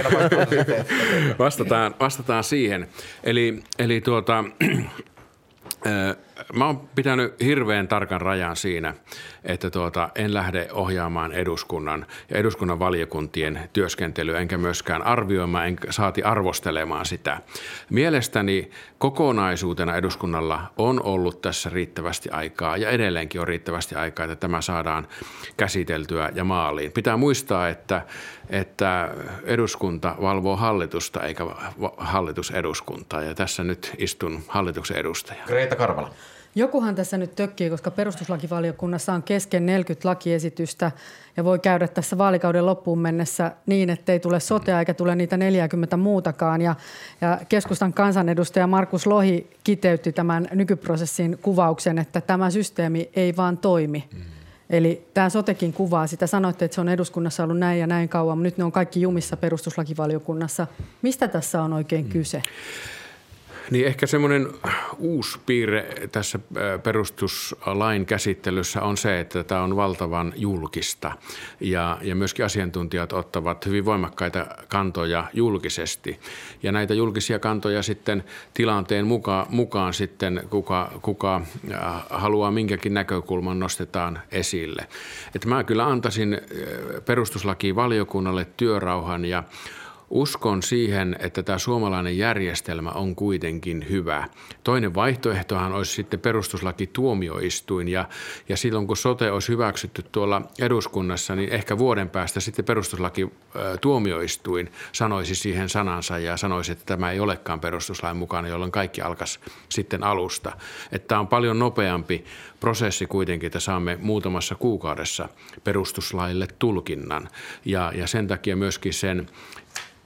[1.38, 2.88] vastataan, vastataan siihen.
[3.24, 4.44] Eli, eli tuota,
[6.52, 8.94] Mä oon pitänyt hirveän tarkan rajan siinä,
[9.44, 16.22] että tuota, en lähde ohjaamaan eduskunnan ja eduskunnan valiokuntien työskentelyä, enkä myöskään arvioimaan, enkä saati
[16.22, 17.38] arvostelemaan sitä.
[17.90, 24.60] Mielestäni kokonaisuutena eduskunnalla on ollut tässä riittävästi aikaa ja edelleenkin on riittävästi aikaa, että tämä
[24.60, 25.08] saadaan
[25.56, 26.92] käsiteltyä ja maaliin.
[26.92, 28.02] Pitää muistaa, että,
[28.50, 29.10] että
[29.44, 31.44] eduskunta valvoo hallitusta eikä
[31.96, 35.42] hallitus eduskuntaa ja tässä nyt istun hallituksen edustaja.
[35.48, 36.10] Reeta Karvala.
[36.54, 40.92] Jokuhan tässä nyt tökkii, koska perustuslakivaliokunnassa on kesken 40 lakiesitystä
[41.36, 45.36] ja voi käydä tässä vaalikauden loppuun mennessä niin, että ei tule sotea eikä tule niitä
[45.36, 46.60] 40 muutakaan.
[46.60, 46.74] Ja,
[47.20, 54.04] ja keskustan kansanedustaja Markus Lohi kiteytti tämän nykyprosessin kuvauksen, että tämä systeemi ei vaan toimi.
[54.12, 54.20] Mm.
[54.70, 56.26] Eli tämä sotekin kuvaa sitä.
[56.26, 59.00] Sanoitte, että se on eduskunnassa ollut näin ja näin kauan, mutta nyt ne on kaikki
[59.00, 60.66] jumissa perustuslakivaliokunnassa.
[61.02, 62.10] Mistä tässä on oikein mm.
[62.10, 62.42] kyse?
[63.72, 64.48] Niin ehkä semmoinen
[64.98, 66.38] uusi piirre tässä
[66.82, 71.12] perustuslain käsittelyssä on se, että tämä on valtavan julkista
[71.60, 76.20] ja, ja myöskin asiantuntijat ottavat hyvin voimakkaita kantoja julkisesti.
[76.62, 81.40] Ja näitä julkisia kantoja sitten tilanteen mukaan, mukaan sitten kuka, kuka
[82.10, 84.86] haluaa minkäkin näkökulman nostetaan esille.
[85.34, 86.40] Että mä kyllä antaisin
[87.06, 89.44] perustuslakivaliokunnalle työrauhan ja
[90.12, 94.28] Uskon siihen, että tämä suomalainen järjestelmä on kuitenkin hyvä.
[94.64, 98.08] Toinen vaihtoehtohan olisi sitten perustuslaki tuomioistuin ja,
[98.48, 103.32] ja silloin kun sote olisi hyväksytty tuolla eduskunnassa, niin ehkä vuoden päästä sitten perustuslaki
[103.80, 109.40] tuomioistuin sanoisi siihen sanansa ja sanoisi, että tämä ei olekaan perustuslain mukana, jolloin kaikki alkaisi
[109.68, 110.52] sitten alusta.
[110.92, 112.24] Että tämä on paljon nopeampi
[112.60, 115.28] prosessi kuitenkin, että saamme muutamassa kuukaudessa
[115.64, 117.28] perustuslaille tulkinnan
[117.64, 119.28] ja, ja sen takia myöskin sen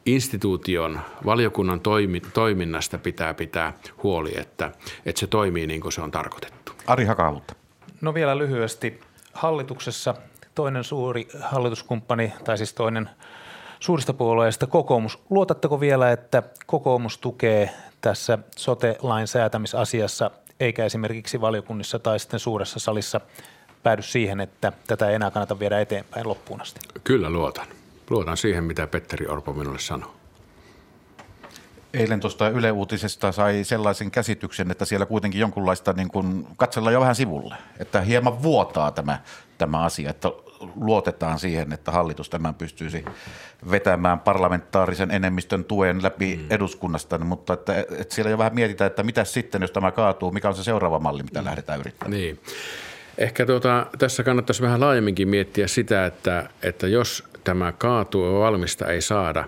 [0.07, 4.73] instituution, valiokunnan toimi, toiminnasta pitää pitää huoli, että,
[5.07, 6.73] että se toimii niin kuin se on tarkoitettu.
[6.87, 7.55] Ari Hakautta.
[8.01, 9.01] No vielä lyhyesti.
[9.33, 10.15] Hallituksessa
[10.55, 13.11] toinen suuri hallituskumppani, tai siis toinen
[13.81, 15.19] suurista puolueista kokoomus.
[15.31, 23.21] Luotatteko vielä, että kokoomus tukee tässä sote-lain säätämisasiassa, eikä esimerkiksi valiokunnissa tai sitten suuressa salissa
[23.83, 26.81] päädy siihen, että tätä ei enää kannata viedä eteenpäin loppuun asti?
[27.05, 27.67] Kyllä luotan.
[28.11, 30.11] Luotan siihen, mitä Petteri Orpo minulle sanoi.
[31.95, 37.01] Eilen tuosta Yle Uutisesta sai sellaisen käsityksen, että siellä kuitenkin jonkunlaista niin kuin, katsellaan jo
[37.01, 37.55] vähän sivulle.
[37.79, 39.19] Että hieman vuotaa tämä,
[39.59, 40.29] tämä asia, että
[40.77, 43.05] luotetaan siihen, että hallitus tämän pystyisi
[43.71, 46.47] vetämään parlamentaarisen enemmistön tuen läpi mm.
[46.51, 50.49] eduskunnasta, mutta että, että siellä jo vähän mietitään, että mitä sitten, jos tämä kaatuu, mikä
[50.49, 51.45] on se seuraava malli, mitä mm.
[51.45, 52.11] lähdetään yrittämään.
[52.11, 52.41] Niin.
[53.19, 59.01] Ehkä tuota, tässä kannattaisi vähän laajemminkin miettiä sitä, että, että jos tämä kaatuu valmista ei
[59.01, 59.45] saada,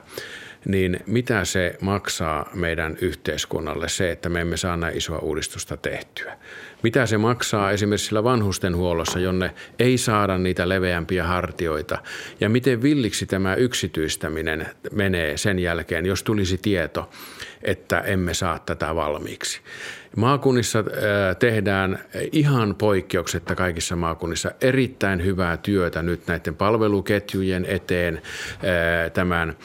[0.65, 6.39] niin mitä se maksaa meidän yhteiskunnalle se, että me emme saa näin isoa uudistusta tehtyä?
[6.83, 11.99] Mitä se maksaa esimerkiksi sillä vanhustenhuollossa, jonne ei saada niitä leveämpiä hartioita?
[12.41, 17.11] Ja miten villiksi tämä yksityistäminen menee sen jälkeen, jos tulisi tieto,
[17.63, 19.61] että emme saa tätä valmiiksi?
[20.19, 21.99] Maakunnissa äh, tehdään
[22.33, 29.57] ihan poikkeuksetta kaikissa maakunnissa erittäin hyvää työtä nyt näiden palveluketjujen eteen, äh, tämän äh,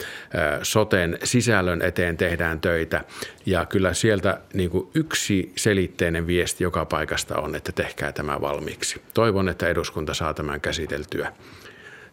[0.62, 3.04] soten sisällön eteen tehdään töitä.
[3.46, 9.02] Ja kyllä sieltä niin kuin yksi selitteinen viesti joka paikasta on, että tehkää tämä valmiiksi.
[9.14, 11.32] Toivon, että eduskunta saa tämän käsiteltyä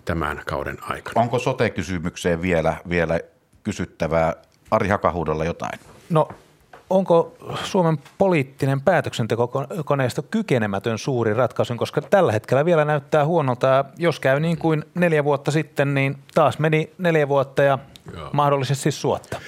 [0.06, 1.22] tämän kauden aikana.
[1.22, 3.20] Onko sote-kysymykseen vielä, vielä
[3.64, 4.36] kysyttävää
[4.72, 5.80] Ari Hakahuudolla jotain?
[6.10, 6.30] No
[6.92, 13.86] onko Suomen poliittinen päätöksentekokoneisto kykenemätön suuri ratkaisu, koska tällä hetkellä vielä näyttää huonolta.
[13.98, 17.80] Jos käy niin kuin neljä vuotta sitten, niin taas meni neljä vuotta ja
[18.16, 18.30] Joo.
[18.34, 19.40] mahdollisesti suotta.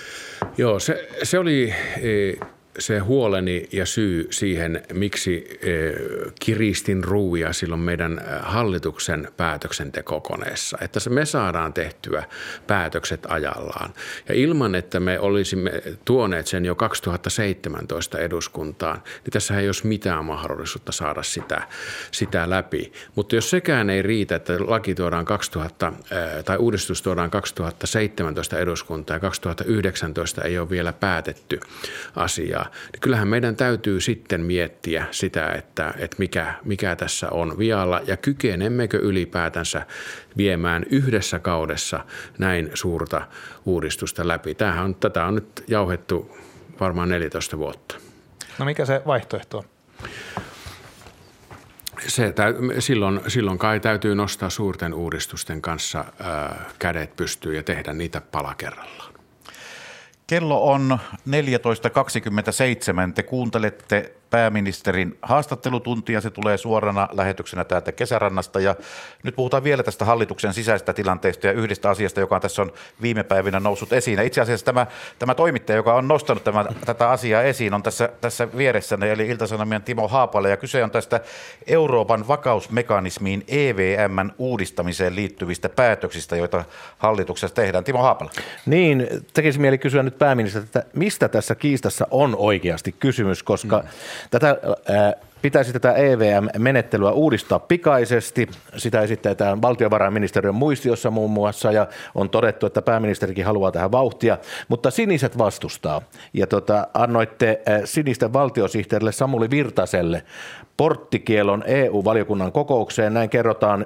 [0.58, 2.46] Joo, se, se oli e,
[2.80, 5.94] se huoleni ja syy siihen, miksi eh,
[6.40, 12.24] kiristin ruuia silloin meidän eh, hallituksen päätöksentekokoneessa, että me saadaan tehtyä
[12.68, 13.94] päätökset ajallaan.
[14.30, 15.72] Ja ilman, että me olisimme
[16.06, 21.68] tuoneet sen jo 2017 eduskuntaan, niin tässä ei olisi mitään mahdollisuutta saada sitä,
[22.12, 22.94] sitä läpi.
[23.16, 29.16] Mutta jos sekään ei riitä, että laki tuodaan 2000, eh, tai uudistus tuodaan 2017 eduskuntaan
[29.16, 31.60] ja 2019 ei ole vielä päätetty
[32.16, 38.02] asiaa, niin kyllähän meidän täytyy sitten miettiä sitä, että, että mikä, mikä tässä on vialla
[38.08, 39.86] ja kykenemmekö ylipäätänsä
[40.38, 42.06] viemään yhdessä kaudessa
[42.38, 43.28] näin suurta
[43.66, 44.56] uudistusta läpi.
[44.56, 46.38] Tämähän on, tätä on nyt jauhettu
[46.80, 47.96] varmaan 14 vuotta.
[48.60, 49.64] No mikä se vaihtoehto on?
[52.08, 52.34] Se,
[52.80, 58.56] silloin, silloin kai täytyy nostaa suurten uudistusten kanssa ää, kädet pystyyn ja tehdä niitä pala
[58.56, 59.13] kerrallaan.
[60.34, 63.14] Kello on 14.27.
[63.16, 66.22] Te kuuntelette pääministerin haastattelutuntia.
[66.22, 68.60] Se tulee suorana lähetyksenä täältä kesärannasta.
[68.60, 68.76] Ja
[69.24, 73.60] nyt puhutaan vielä tästä hallituksen sisäisestä tilanteesta ja yhdestä asiasta, joka tässä on viime päivinä
[73.60, 74.18] noussut esiin.
[74.18, 74.88] Ja itse asiassa tämä,
[75.20, 79.84] tämä toimittaja, joka on nostanut tämän, tätä asiaa esiin, on tässä, tässä vieressäni, eli Iltasanomien
[79.84, 80.48] Timo Haapala.
[80.48, 81.20] Ja kyse on tästä
[81.68, 86.64] Euroopan vakausmekanismiin EVMn uudistamiseen liittyvistä päätöksistä, joita
[86.98, 87.84] hallituksessa tehdään.
[87.84, 88.32] Timo Haapala.
[88.66, 93.88] Niin, tekisi mieli kysyä nyt pääministeriltä, että mistä tässä kiistassa on oikeasti kysymys, koska mm.
[94.32, 94.58] Tätä
[95.44, 98.48] pitäisi tätä EVM-menettelyä uudistaa pikaisesti.
[98.78, 104.92] Sitä esitetään valtiovarainministeriön muistiossa muun muassa ja on todettu, että pääministerikin haluaa tähän vauhtia, mutta
[104.92, 106.02] siniset vastustaa.
[106.34, 110.24] Ja tota, annoitte sinisten valtiosihteerille Samuli Virtaselle
[110.78, 113.14] porttikielon EU-valiokunnan kokoukseen.
[113.14, 113.86] Näin kerrotaan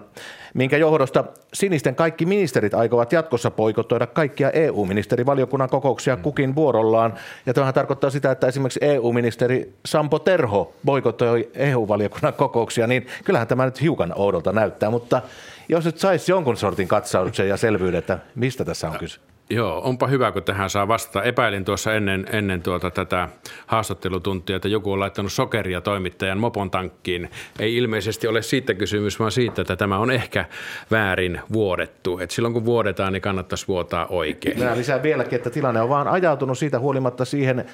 [0.54, 1.23] minkä johdosta
[1.54, 7.13] sinisten kaikki ministerit aikovat jatkossa poikottoida kaikkia EU-ministerivaliokunnan kokouksia kukin vuorollaan.
[7.45, 13.65] Ja tämähän tarkoittaa sitä, että esimerkiksi EU-ministeri Sampo Terho boikottoi EU-valiokunnan kokouksia, niin kyllähän tämä
[13.65, 15.21] nyt hiukan oudolta näyttää, mutta
[15.69, 19.19] jos nyt saisi jonkun sortin katsauksen ja selvyyden, että mistä tässä on kyse.
[19.49, 21.23] Joo, onpa hyvä, kun tähän saa vastata.
[21.23, 23.29] Epäilin tuossa ennen, ennen tuota tätä
[23.67, 27.29] haastattelutuntia, että joku on laittanut sokeria toimittajan mopon tankkiin.
[27.60, 30.45] Ei ilmeisesti ole siitä kysymys, vaan siitä, että tämä on ehkä
[30.91, 32.19] väärin vuodettu.
[32.19, 34.60] Et silloin kun vuodetaan, niin kannattaisi vuotaa oikein.
[34.60, 37.65] Minä lisään vieläkin, että tilanne on vaan ajautunut siitä huolimatta siihen,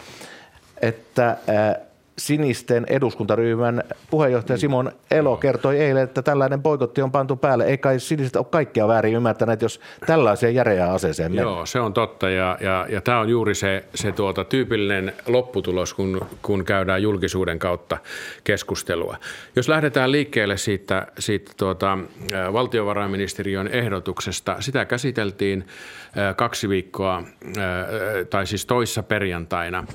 [0.81, 1.37] että
[2.17, 7.65] sinisten eduskuntaryhmän puheenjohtaja Simon Elo kertoi eilen, että tällainen boikotti on pantu päälle.
[7.65, 11.47] Ei kai siniset ole kaikkia väärin ymmärtäneet, jos tällaiseen järeään aseeseen mennään.
[11.47, 15.93] Joo, se on totta ja, ja, ja tämä on juuri se, se tuota, tyypillinen lopputulos,
[15.93, 17.97] kun, kun käydään julkisuuden kautta
[18.43, 19.17] keskustelua.
[19.55, 21.97] Jos lähdetään liikkeelle siitä, siitä tuota,
[22.53, 25.67] valtiovarainministeriön ehdotuksesta, sitä käsiteltiin
[26.35, 27.23] kaksi viikkoa,
[28.29, 29.85] tai siis toissa perjantaina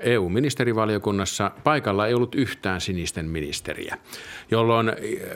[0.00, 1.37] EU-ministerivaliokunnassa.
[1.64, 3.98] Paikalla ei ollut yhtään sinisten ministeriä,
[4.50, 4.92] jolloin,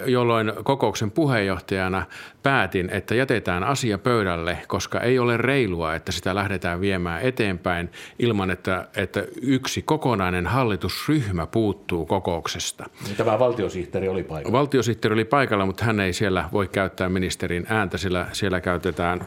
[0.06, 2.06] jolloin kokouksen puheenjohtajana
[2.42, 8.50] päätin, että jätetään asia pöydälle, koska ei ole reilua, että sitä lähdetään viemään eteenpäin ilman,
[8.50, 12.84] että, että yksi kokonainen hallitusryhmä puuttuu kokouksesta.
[13.04, 14.58] Niin tämä valtiosihteeri oli paikalla.
[14.58, 19.26] Valtiosihteeri oli paikalla, mutta hän ei siellä voi käyttää ministerin ääntä, sillä siellä käytetään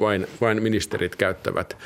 [0.00, 1.76] vain, vain ministerit käyttävät,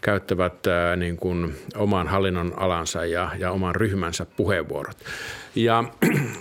[0.00, 4.96] käyttävät ää, niin kuin oman hallinnon alansa ja, ja oman ryhmänsä puheenvuorot.
[5.54, 5.84] Ja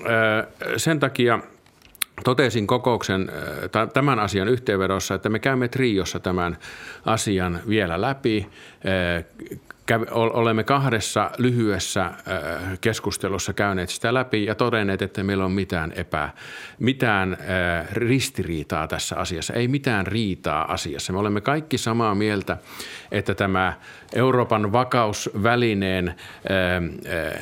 [0.05, 1.39] ää, sen takia
[2.23, 3.31] totesin kokouksen
[3.93, 6.57] tämän asian yhteenvedossa, että me käymme triossa tämän
[7.05, 8.47] asian vielä läpi
[10.11, 12.11] olemme kahdessa lyhyessä
[12.81, 16.29] keskustelussa käyneet sitä läpi ja todenneet, että meillä on mitään epä,
[16.79, 17.37] mitään
[17.91, 21.13] ristiriitaa tässä asiassa, ei mitään riitaa asiassa.
[21.13, 22.57] Me olemme kaikki samaa mieltä,
[23.11, 23.73] että tämä
[24.13, 26.15] Euroopan vakausvälineen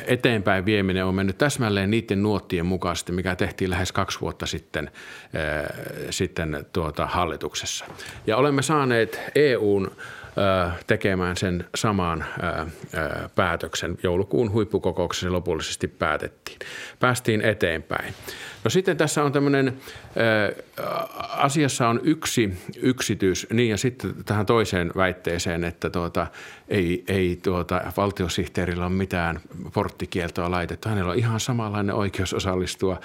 [0.07, 4.91] eteenpäin vieminen on mennyt täsmälleen niiden nuottien mukaisesti, mikä tehtiin lähes kaksi vuotta sitten,
[6.09, 7.85] sitten tuota hallituksessa.
[8.27, 9.91] Ja olemme saaneet EUn
[10.87, 12.25] tekemään sen saman
[13.35, 13.97] päätöksen.
[14.03, 16.59] Joulukuun huippukokouksessa lopullisesti päätettiin.
[16.99, 18.13] Päästiin eteenpäin.
[18.65, 20.55] No sitten tässä on tämmöinen, äh,
[21.37, 26.27] asiassa on yksi yksityis, niin ja sitten tähän toiseen väitteeseen, että tuota,
[26.67, 29.39] ei, ei tuota, valtiosihteerillä ole mitään
[29.73, 30.89] porttikieltoa laitettu.
[30.89, 32.99] Hänellä on ihan samanlainen oikeus osallistua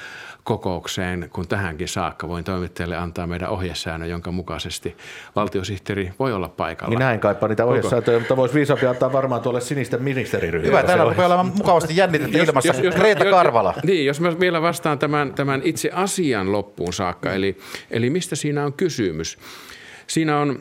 [0.45, 2.29] kokoukseen kuin tähänkin saakka.
[2.29, 4.97] Voin toimittajalle antaa meidän ohjesäännön, jonka mukaisesti
[5.37, 6.95] valtiosihteeri voi olla paikalla.
[6.95, 10.79] Minä en kaipaa niitä ohjesääntöjä, mutta voisi viisaampi antaa varmaan tuolle sinisten ministeriryhmälle.
[10.79, 12.69] Hyvä, täällä rupeaa olemaan mukavasti jännitettä ilmassa.
[12.69, 13.75] Jos, jos, Reeta Karvala.
[13.83, 17.57] Niin, jos mä vielä vastaan tämän, tämän itse asian loppuun saakka, eli,
[17.91, 19.39] eli mistä siinä on kysymys?
[20.07, 20.59] Siinä on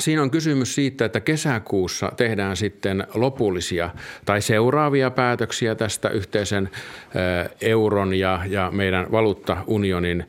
[0.00, 3.90] Siinä on kysymys siitä, että kesäkuussa tehdään sitten lopullisia
[4.24, 6.70] tai seuraavia päätöksiä tästä yhteisen
[7.60, 10.26] euron ja, ja meidän valuuttaunionin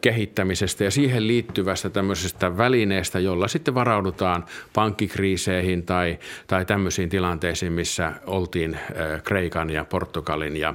[0.00, 8.12] kehittämisestä ja siihen liittyvästä tämmöisestä välineestä, jolla sitten varaudutaan pankkikriiseihin tai, tai tämmöisiin tilanteisiin, missä
[8.26, 8.78] oltiin
[9.24, 10.74] Kreikan ja Portugalin ja,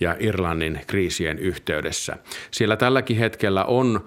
[0.00, 2.16] ja Irlannin kriisien yhteydessä.
[2.50, 4.04] Siellä tälläkin hetkellä on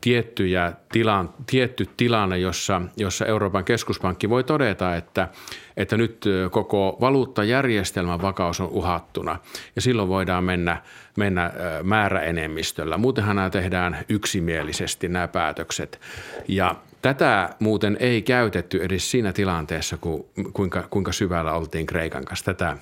[0.00, 5.28] tiettyjä tilan, tietty tilanne, jossa, jossa Euroopan keskuspankki voi todeta, että,
[5.76, 9.38] että nyt koko valuuttajärjestelmän vakaus on uhattuna
[9.76, 10.82] ja silloin voidaan mennä,
[11.16, 12.98] mennä määräenemmistöllä.
[12.98, 16.00] Muutenhan nämä tehdään yksimielisesti nämä päätökset
[16.48, 22.44] ja Tätä muuten ei käytetty edes siinä tilanteessa, kun, kuinka, kuinka syvällä oltiin Kreikan kanssa,
[22.44, 22.76] tätä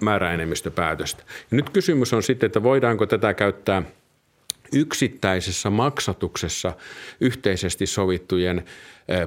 [0.00, 1.22] määräenemmistöpäätöstä.
[1.50, 3.82] Ja nyt kysymys on sitten, että voidaanko tätä käyttää–
[4.72, 6.72] yksittäisessä maksatuksessa
[7.20, 8.64] yhteisesti sovittujen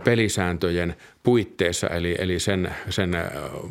[0.03, 3.11] pelisääntöjen puitteissa, eli, eli sen, sen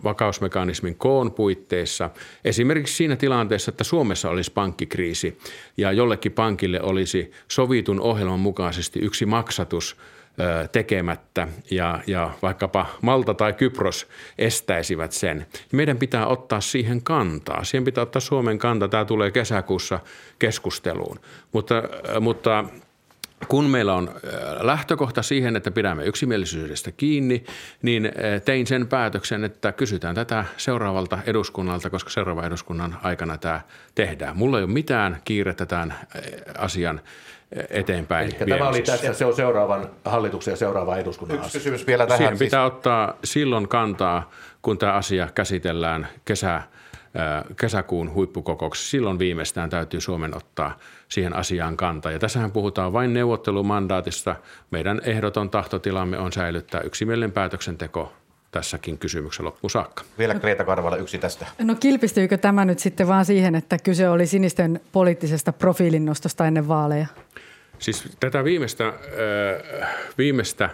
[0.04, 2.10] vakausmekanismin koon puitteissa.
[2.44, 5.38] Esimerkiksi siinä tilanteessa, että Suomessa olisi pankkikriisi
[5.76, 9.96] ja jollekin pankille olisi sovitun ohjelman mukaisesti yksi maksatus–
[10.72, 15.46] tekemättä ja, ja vaikkapa Malta tai Kypros estäisivät sen.
[15.72, 17.64] Meidän pitää ottaa siihen kantaa.
[17.64, 18.88] Siihen pitää ottaa Suomen kanta.
[18.88, 20.00] Tämä tulee kesäkuussa
[20.38, 21.20] keskusteluun.
[21.52, 21.82] Mutta,
[22.20, 22.64] mutta
[23.48, 24.10] kun meillä on
[24.60, 27.44] lähtökohta siihen, että pidämme yksimielisyydestä kiinni,
[27.82, 28.12] niin
[28.44, 33.60] tein sen päätöksen, että kysytään tätä seuraavalta eduskunnalta, koska seuraavan eduskunnan aikana tämä
[33.94, 34.36] tehdään.
[34.36, 35.94] Mulla ei ole mitään kiirettä tämän
[36.58, 37.00] asian
[37.70, 41.58] eteenpäin Eli Tämä oli tässä se on seuraavan hallituksen ja seuraavan eduskunnan Yksi asia.
[41.58, 42.18] kysymys vielä tähän.
[42.18, 42.46] Siihen siis...
[42.46, 44.30] pitää ottaa silloin kantaa,
[44.62, 46.62] kun tämä asia käsitellään kesä,
[47.56, 48.90] kesäkuun huippukokouksessa.
[48.90, 52.12] Silloin viimeistään täytyy Suomen ottaa siihen asiaan kantaa.
[52.12, 54.36] Ja tässähän puhutaan vain neuvottelumandaatista.
[54.70, 58.12] Meidän ehdoton tahtotilamme on säilyttää yksimielinen päätöksenteko
[58.50, 60.04] tässäkin kysymyksessä loppuun saakka.
[60.18, 61.46] Vielä Kreta Karvala yksi tästä.
[61.58, 67.06] No kilpistyykö tämä nyt sitten vaan siihen, että kyse oli sinisten poliittisesta profiilinnostosta ennen vaaleja?
[67.78, 68.92] Siis tätä viimeistä,
[70.18, 70.70] viimeistä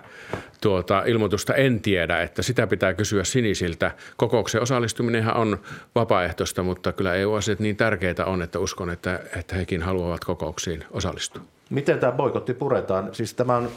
[0.61, 3.91] tuota, ilmoitusta en tiedä, että sitä pitää kysyä sinisiltä.
[4.17, 5.59] Kokouksen osallistuminenhan on
[5.95, 11.43] vapaaehtoista, mutta kyllä EU-asiat niin tärkeitä on, että uskon, että, että hekin haluavat kokouksiin osallistua.
[11.71, 13.15] Miten tämä boikotti puretaan?
[13.15, 13.71] Siis tämä on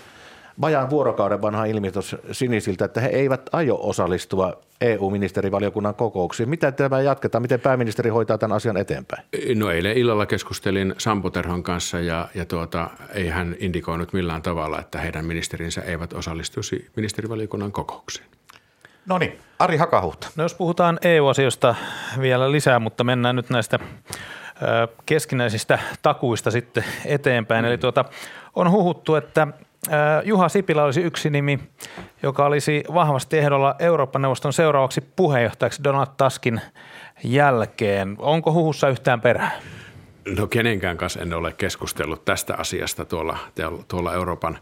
[0.61, 6.49] vajaan vuorokauden vanha ilmitos sinisiltä, että he eivät aio osallistua EU-ministerivaliokunnan kokouksiin.
[6.49, 7.41] Miten tämä jatketaan?
[7.41, 9.23] Miten pääministeri hoitaa tämän asian eteenpäin?
[9.55, 14.79] No eilen illalla keskustelin Sampo Terhon kanssa ja, ja tuota, ei hän indikoinut millään tavalla,
[14.79, 18.25] että heidän ministerinsä eivät osallistuisi ministerivaliokunnan kokouksiin.
[19.05, 20.27] No niin, Ari Hakahuhta.
[20.35, 21.75] No jos puhutaan EU-asioista
[22.21, 23.79] vielä lisää, mutta mennään nyt näistä
[25.05, 27.65] keskinäisistä takuista sitten eteenpäin.
[27.65, 27.69] Mm.
[27.69, 28.05] Eli tuota,
[28.55, 29.47] on huhuttu, että
[30.23, 31.59] Juha Sipilä olisi yksi nimi,
[32.23, 36.61] joka olisi vahvasti ehdolla Euroopan neuvoston seuraavaksi puheenjohtajaksi Donald Tuskin
[37.23, 38.15] jälkeen.
[38.19, 39.51] Onko huhussa yhtään perää?
[40.37, 43.37] No kenenkään kanssa en ole keskustellut tästä asiasta tuolla,
[43.87, 44.57] tuolla Euroopan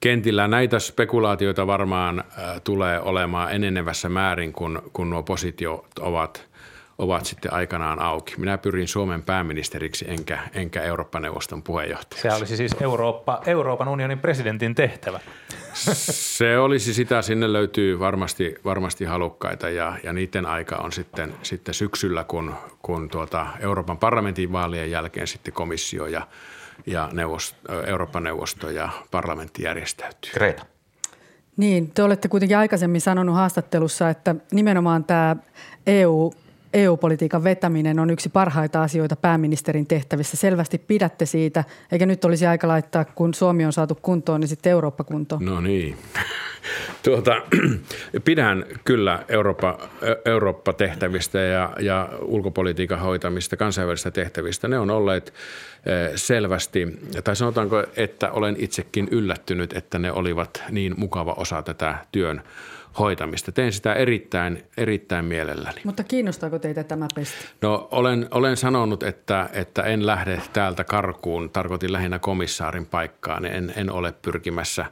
[0.00, 0.48] kentillä.
[0.48, 2.24] Näitä spekulaatioita varmaan
[2.64, 6.44] tulee olemaan enenevässä määrin, kun, kun nuo positiot ovat–
[6.98, 8.34] ovat sitten aikanaan auki.
[8.38, 12.28] Minä pyrin Suomen pääministeriksi enkä, enkä Eurooppa-neuvoston puheenjohtajaksi.
[12.28, 15.20] Se olisi siis Eurooppa, Euroopan unionin presidentin tehtävä.
[15.74, 21.74] Se olisi sitä, sinne löytyy varmasti, varmasti halukkaita ja, ja niiden aika on sitten, sitten
[21.74, 26.26] syksyllä, kun, kun tuota Euroopan parlamentin vaalien jälkeen sitten komissio ja,
[26.86, 30.32] ja neuvosto, Euroopan neuvosto ja parlamentti järjestäytyy.
[30.32, 30.66] Greta.
[31.56, 35.36] Niin, te olette kuitenkin aikaisemmin sanonut haastattelussa, että nimenomaan tämä
[35.86, 36.32] EU
[36.74, 40.36] EU-politiikan vetäminen on yksi parhaita asioita pääministerin tehtävissä.
[40.36, 44.72] Selvästi pidätte siitä, eikä nyt olisi aika laittaa, kun Suomi on saatu kuntoon, niin sitten
[44.72, 45.44] Eurooppa kuntoon.
[45.44, 45.96] No niin.
[47.02, 47.42] Tuota,
[48.24, 49.78] pidän kyllä Eurooppa,
[50.24, 54.68] Eurooppa-tehtävistä ja, ja ulkopolitiikan hoitamista, kansainvälisistä tehtävistä.
[54.68, 55.34] Ne on olleet
[56.14, 62.42] selvästi, tai sanotaanko, että olen itsekin yllättynyt, että ne olivat niin mukava osa tätä työn
[62.98, 63.52] hoitamista.
[63.52, 65.80] Teen sitä erittäin, erittäin mielelläni.
[65.84, 67.36] Mutta kiinnostaako teitä tämä pesti?
[67.62, 71.50] No olen, olen sanonut, että, että en lähde täältä karkuun.
[71.50, 73.46] Tarkoitin lähinnä komissaarin paikkaan.
[73.46, 74.90] En, en ole pyrkimässä äh,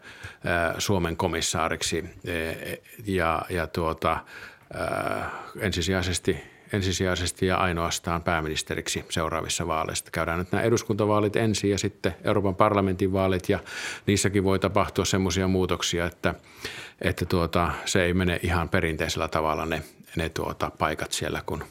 [0.79, 6.37] Suomen komissaariksi äh, ja, ja tuota, äh, ensisijaisesti–
[6.73, 10.05] ensisijaisesti ja ainoastaan pääministeriksi seuraavissa vaaleissa.
[10.12, 13.59] Käydään nyt nämä eduskuntavaalit ensin ja sitten Euroopan parlamentin vaalit ja
[14.07, 16.35] niissäkin voi tapahtua semmoisia muutoksia, että,
[17.01, 19.82] että tuota, se ei mene ihan perinteisellä tavalla ne,
[20.16, 21.64] ne tuota, paikat siellä, kun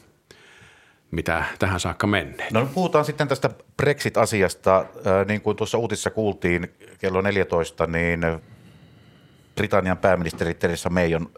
[1.10, 2.50] mitä tähän saakka menneet.
[2.50, 4.86] No puhutaan sitten tästä Brexit-asiasta.
[5.28, 8.20] Niin kuin tuossa uutissa kuultiin kello 14, niin
[9.54, 11.30] Britannian pääministeri Theresa May on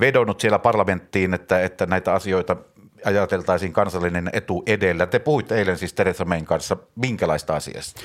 [0.00, 2.56] vedonnut siellä parlamenttiin, että, että näitä asioita
[3.04, 5.06] ajateltaisiin kansallinen etu edellä.
[5.06, 6.76] Te puhuitte eilen siis Teresa Mayn kanssa.
[6.96, 8.00] Minkälaista asiasta?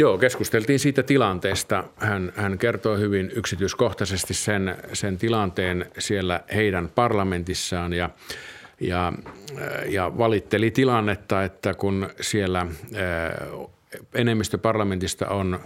[0.00, 1.84] Joo, keskusteltiin siitä tilanteesta.
[1.96, 8.10] Hän, hän kertoi hyvin yksityiskohtaisesti sen, sen tilanteen siellä heidän parlamentissaan ja,
[8.80, 9.12] ja,
[9.86, 12.66] ja valitteli tilannetta, että kun siellä
[14.14, 15.60] enemmistö parlamentista on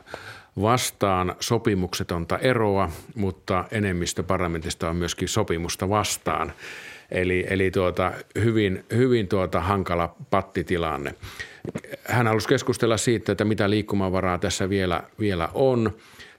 [0.61, 6.53] vastaan sopimuksetonta eroa, mutta enemmistö parlamentista on myöskin sopimusta vastaan–
[7.13, 11.15] Eli, eli tuota, hyvin, hyvin tuota hankala pattitilanne.
[12.05, 15.97] Hän halusi keskustella siitä, että mitä liikkumavaraa tässä vielä, vielä on.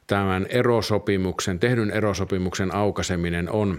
[0.07, 3.78] Tämän erosopimuksen, tehdyn erosopimuksen aukaseminen on,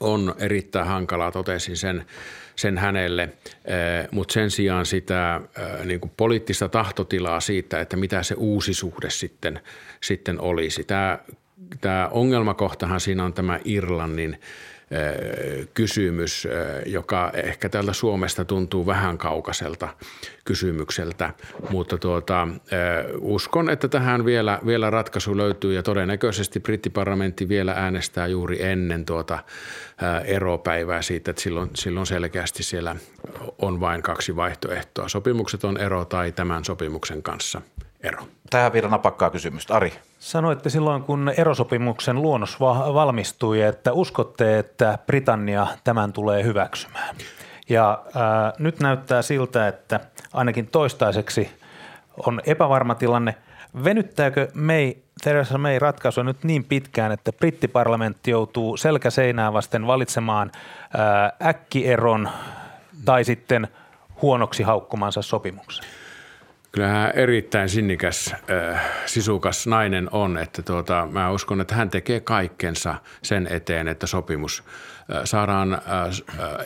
[0.00, 2.04] on erittäin hankalaa, totesin sen,
[2.56, 3.28] sen hänelle,
[4.10, 5.40] mutta sen sijaan sitä
[5.84, 9.60] niin kuin poliittista tahtotilaa siitä, että mitä se uusi suhde sitten,
[10.00, 10.84] sitten olisi.
[10.84, 11.18] Tämä,
[11.80, 14.38] tämä ongelmakohtahan siinä on tämä Irlannin–
[15.74, 16.48] kysymys,
[16.86, 19.88] joka ehkä täältä Suomesta tuntuu vähän kaukaiselta
[20.44, 21.34] kysymykseltä,
[21.70, 22.48] mutta tuota,
[23.20, 29.38] uskon, että tähän vielä, vielä ratkaisu löytyy ja todennäköisesti brittiparlamentti vielä äänestää juuri ennen tuota
[30.24, 32.96] eropäivää siitä, että silloin, silloin selkeästi siellä
[33.58, 35.08] on vain kaksi vaihtoehtoa.
[35.08, 37.62] Sopimukset on ero tai tämän sopimuksen kanssa
[38.02, 38.22] ero.
[38.50, 39.74] Tähän vielä napakkaa kysymystä.
[39.74, 39.92] Ari.
[40.18, 47.16] Sanoitte silloin, kun erosopimuksen luonnos valmistui, että uskotte, että Britannia tämän tulee hyväksymään.
[47.68, 50.00] Ja ää, nyt näyttää siltä, että
[50.32, 51.50] ainakin toistaiseksi
[52.26, 53.34] on epävarma tilanne.
[53.84, 54.92] Venyttääkö May,
[55.22, 60.52] Theresa May ratkaisua nyt niin pitkään, että brittiparlamentti joutuu selkäseinään vasten valitsemaan
[60.96, 62.28] ää, äkkieron
[63.04, 63.68] tai sitten
[64.22, 65.84] huonoksi haukkumansa sopimuksen?
[66.72, 72.94] Kyllähän erittäin sinnikäs, äh, sisukas nainen on, että tuota, mä uskon, että hän tekee kaikkensa
[73.22, 75.80] sen eteen, että sopimus äh, saadaan äh,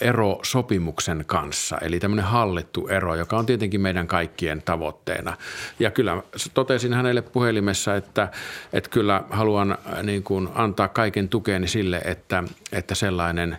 [0.01, 5.37] ero sopimuksen kanssa, eli tämmöinen hallittu ero, joka on tietenkin meidän kaikkien tavoitteena.
[5.79, 6.23] Ja kyllä
[6.55, 8.29] totesin hänelle puhelimessa, että,
[8.73, 13.59] että kyllä haluan niin kuin antaa kaiken tukeni sille, että, että sellainen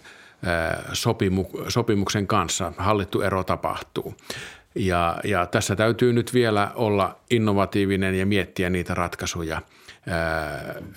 [0.94, 4.16] sopimu, sopimuksen kanssa hallittu ero tapahtuu.
[4.76, 9.62] Ja, ja tässä täytyy nyt vielä olla innovatiivinen ja miettiä niitä ratkaisuja,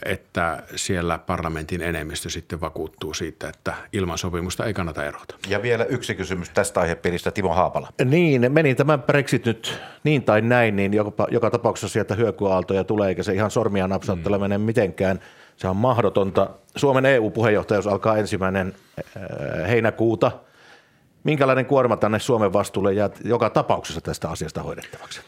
[0.04, 5.34] että siellä parlamentin enemmistö sitten vakuuttuu siitä, että ilman sopimusta ei kannata erota.
[5.48, 7.88] Ja vielä yksi kysymys tästä aihepiiristä, Timo Haapala.
[8.04, 13.08] Niin, meni tämä Brexit nyt niin tai näin, niin joka, joka tapauksessa sieltä hyökyaaltoja tulee,
[13.08, 14.42] eikä se ihan sormia napsauttele mm.
[14.42, 15.20] mene mitenkään.
[15.56, 16.50] Se on mahdotonta.
[16.76, 18.74] Suomen EU-puheenjohtajuus alkaa ensimmäinen
[19.68, 20.30] heinäkuuta–
[21.24, 25.20] minkälainen kuorma tänne Suomen vastuulle jää joka tapauksessa tästä asiasta hoidettavaksi?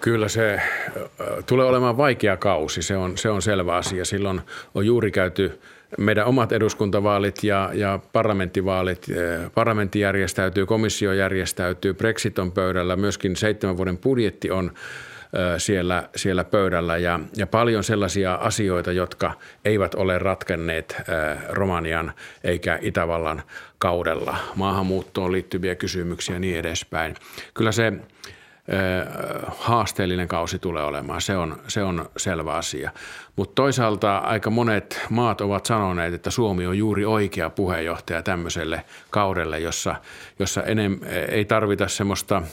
[0.00, 0.60] Kyllä se
[1.46, 4.04] tulee olemaan vaikea kausi, se on, se on selvä asia.
[4.04, 4.40] Silloin
[4.74, 5.60] on juuri käyty
[5.98, 9.06] meidän omat eduskuntavaalit ja, ja parlamenttivaalit.
[9.54, 14.72] Parlamentti järjestäytyy, komissio järjestäytyy, Brexit on pöydällä, myöskin seitsemän vuoden budjetti on
[15.58, 19.32] siellä, siellä pöydällä ja, ja paljon sellaisia asioita, jotka
[19.64, 20.96] eivät ole ratkenneet
[21.48, 22.12] Romanian
[22.44, 23.42] eikä Itävallan
[23.78, 24.36] kaudella.
[24.54, 27.14] Maahanmuuttoon liittyviä kysymyksiä ja niin edespäin.
[27.54, 27.92] Kyllä se
[29.48, 32.90] haasteellinen kausi tulee olemaan, se on, se on selvä asia.
[33.36, 39.60] Mutta toisaalta aika monet maat ovat sanoneet, että Suomi on juuri oikea puheenjohtaja tämmöiselle kaudelle,
[39.60, 39.94] jossa,
[40.38, 42.42] jossa enem, ei tarvita semmoista–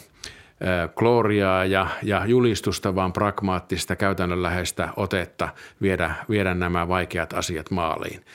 [0.95, 5.49] klooriaa ja, ja julistusta, vaan pragmaattista, käytännönläheistä otetta
[5.82, 8.26] viedä, viedä nämä vaikeat asiat maaliin.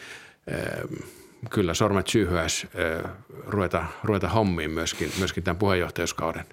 [1.50, 2.68] Kyllä sormet syyhyäisi
[3.46, 6.44] ruveta, ruveta hommiin myöskin, myöskin tämän puheenjohtajuuskauden.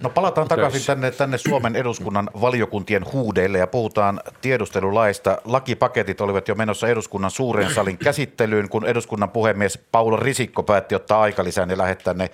[0.00, 5.38] No palataan takaisin tänne, tänne Suomen eduskunnan valiokuntien huudeille ja puhutaan tiedustelulaista.
[5.44, 11.20] Lakipaketit olivat jo menossa eduskunnan suuren salin käsittelyyn, kun eduskunnan puhemies Paulo Risikko päätti ottaa
[11.20, 12.30] aikalisän ja lähettää ne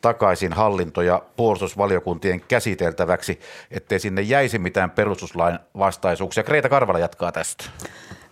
[0.00, 3.40] takaisin hallinto- ja puolustusvaliokuntien käsiteltäväksi,
[3.70, 6.42] ettei sinne jäisi mitään perustuslain vastaisuuksia.
[6.42, 7.64] Kreeta Karvala jatkaa tästä.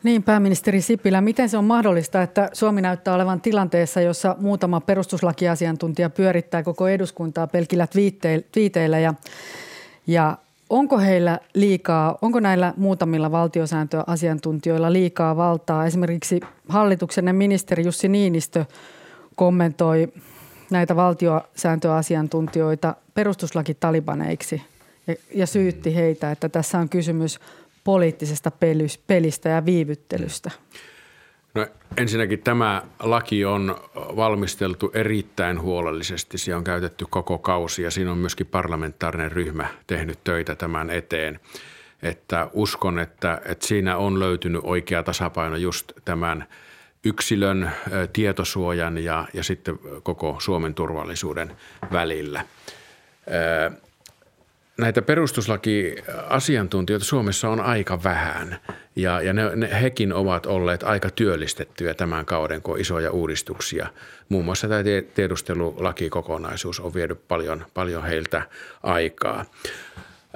[0.02, 6.10] Niin, pääministeri Sipilä, miten se on mahdollista, että Suomi näyttää olevan tilanteessa, jossa muutama perustuslakiasiantuntija
[6.10, 7.86] pyörittää koko eduskuntaa pelkillä
[8.52, 9.14] twiiteillä ja,
[10.06, 10.38] ja
[10.70, 15.86] onko heillä liikaa, onko näillä muutamilla valtiosääntöasiantuntijoilla liikaa valtaa?
[15.86, 18.64] Esimerkiksi hallituksen ministeri Jussi Niinistö
[19.36, 20.12] kommentoi
[20.70, 24.62] näitä valtiosääntöasiantuntijoita perustuslakitalibaneiksi
[25.06, 27.40] ja, ja syytti heitä, että tässä on kysymys–
[27.84, 28.50] poliittisesta
[29.06, 30.50] pelistä ja viivyttelystä?
[31.54, 31.66] No
[31.96, 36.38] ensinnäkin tämä laki on valmisteltu erittäin huolellisesti.
[36.38, 41.40] Siellä on käytetty koko kausi ja siinä on myöskin parlamentaarinen ryhmä tehnyt töitä tämän eteen.
[42.02, 46.46] Että uskon, että, että siinä on löytynyt oikea tasapaino just tämän
[47.04, 47.70] yksilön
[48.12, 51.56] tietosuojan ja, ja sitten koko Suomen turvallisuuden
[51.92, 52.44] välillä
[54.80, 58.56] näitä perustuslakiasiantuntijoita Suomessa on aika vähän
[58.96, 63.88] ja, ja ne, ne, hekin ovat olleet aika työllistettyjä tämän kauden, kun on isoja uudistuksia.
[64.28, 64.82] Muun muassa tämä
[65.14, 68.42] tiedustelulakikokonaisuus on vienyt paljon, paljon heiltä
[68.82, 69.44] aikaa.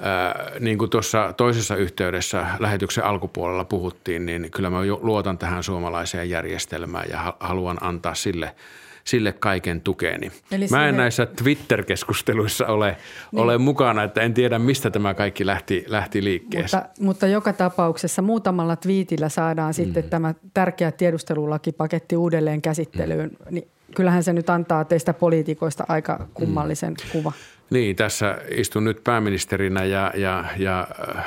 [0.01, 6.29] Ää, niin kuin tuossa toisessa yhteydessä lähetyksen alkupuolella puhuttiin, niin kyllä mä luotan tähän suomalaiseen
[6.29, 8.55] järjestelmään ja haluan antaa sille–
[9.07, 10.31] sille kaiken tukeni.
[10.51, 10.97] Eli Mä en siihen...
[10.97, 12.97] näissä Twitter-keskusteluissa ole,
[13.31, 13.41] niin.
[13.41, 16.83] ole mukana, että en tiedä mistä tämä kaikki lähti, lähti liikkeeseen.
[16.83, 19.73] Mutta, mutta joka tapauksessa muutamalla twiitillä saadaan mm.
[19.73, 23.29] sitten tämä tärkeä tiedustelulakipaketti uudelleen käsittelyyn.
[23.29, 23.55] Mm.
[23.55, 27.11] Niin kyllähän se nyt antaa teistä poliitikoista aika kummallisen mm.
[27.11, 27.31] kuva.
[27.69, 30.87] Niin, tässä istun nyt pääministerinä ja, ja, ja
[31.17, 31.25] äh,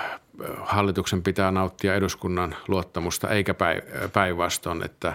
[0.60, 3.54] hallituksen pitää nauttia eduskunnan luottamusta eikä
[4.12, 5.12] päinvastoin, että,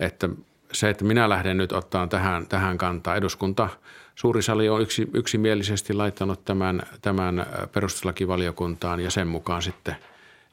[0.00, 0.28] että
[0.72, 3.16] se, että minä lähden nyt ottaa tähän, tähän kantaa.
[3.16, 3.68] Eduskunta,
[4.14, 9.96] suuri sali on yksi, yksimielisesti laittanut tämän, tämän perustuslakivaliokuntaan ja sen mukaan sitten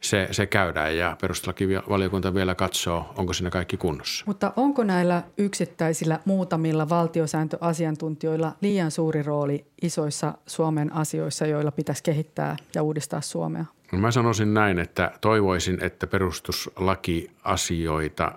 [0.01, 4.23] se, se käydään ja perustuslakivaliokunta vielä katsoo, onko siinä kaikki kunnossa.
[4.27, 12.57] Mutta onko näillä yksittäisillä muutamilla valtiosääntöasiantuntijoilla liian suuri rooli isoissa Suomen asioissa, joilla pitäisi kehittää
[12.75, 13.65] ja uudistaa Suomea?
[13.91, 18.31] No mä sanoisin näin, että toivoisin, että perustuslakiasioita äh,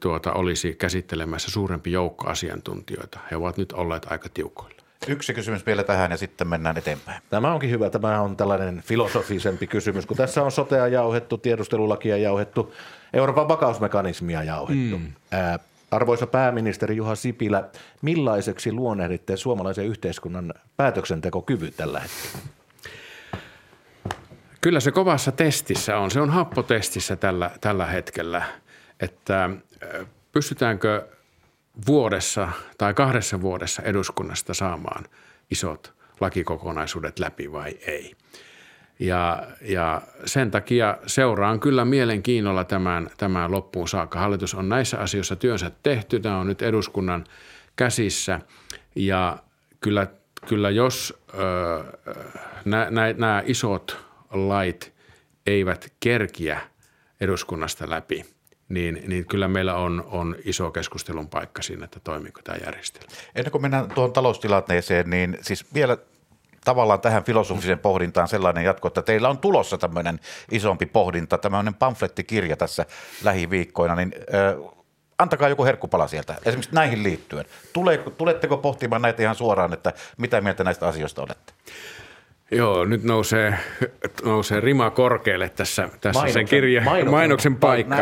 [0.00, 3.18] tuota, olisi käsittelemässä suurempi joukko asiantuntijoita.
[3.30, 4.82] He ovat nyt olleet aika tiukoilla.
[5.08, 7.22] Yksi kysymys vielä tähän ja sitten mennään eteenpäin.
[7.30, 7.90] Tämä onkin hyvä.
[7.90, 12.74] Tämä on tällainen filosofisempi kysymys, kun tässä on sotea jauhettu, tiedustelulakia jauhettu,
[13.12, 14.98] Euroopan vakausmekanismia jauhettu.
[14.98, 15.12] Mm.
[15.30, 15.58] Ää,
[15.90, 17.68] arvoisa pääministeri Juha Sipilä,
[18.02, 22.38] millaiseksi luonnehditte suomalaisen yhteiskunnan päätöksentekokyvyn tällä hetkellä?
[24.62, 26.10] Kyllä se kovassa testissä on.
[26.10, 28.42] Se on happotestissä tällä, tällä hetkellä,
[29.00, 29.50] että
[30.32, 31.06] pystytäänkö
[31.86, 32.48] vuodessa
[32.78, 35.04] tai kahdessa vuodessa eduskunnasta saamaan
[35.50, 38.16] isot lakikokonaisuudet läpi vai ei.
[38.98, 44.18] Ja, ja sen takia seuraan kyllä mielenkiinnolla tämän, tämän loppuun saakka.
[44.18, 46.20] Hallitus on näissä asioissa työnsä tehty.
[46.20, 47.24] Tämä on nyt eduskunnan
[47.76, 48.40] käsissä
[48.94, 49.38] ja
[49.80, 50.06] kyllä,
[50.46, 51.84] kyllä jos ö,
[53.16, 54.92] nämä isot lait
[55.46, 56.60] eivät kerkiä
[57.20, 58.24] eduskunnasta läpi,
[58.68, 63.12] niin, niin kyllä meillä on, on iso keskustelun paikka siinä, että toimiiko tämä järjestelmä.
[63.34, 65.96] Ennen kuin mennään tuohon taloustilanteeseen, niin siis vielä
[66.64, 70.20] tavallaan tähän filosofiseen pohdintaan sellainen jatko, että teillä on tulossa tämmöinen
[70.50, 72.86] isompi pohdinta, tämmöinen pamflettikirja tässä
[73.22, 74.72] lähiviikkoina, niin äh,
[75.18, 77.44] antakaa joku herkkupala sieltä, esimerkiksi näihin liittyen.
[77.72, 81.52] Tule, tuletteko pohtimaan näitä ihan suoraan, että mitä mieltä näistä asioista olette?
[82.52, 83.54] Joo, nyt nousee,
[84.24, 87.96] nousee rima korkealle tässä, tässä mainoksen, sen kirja, mainoksen, mainoksen paikka.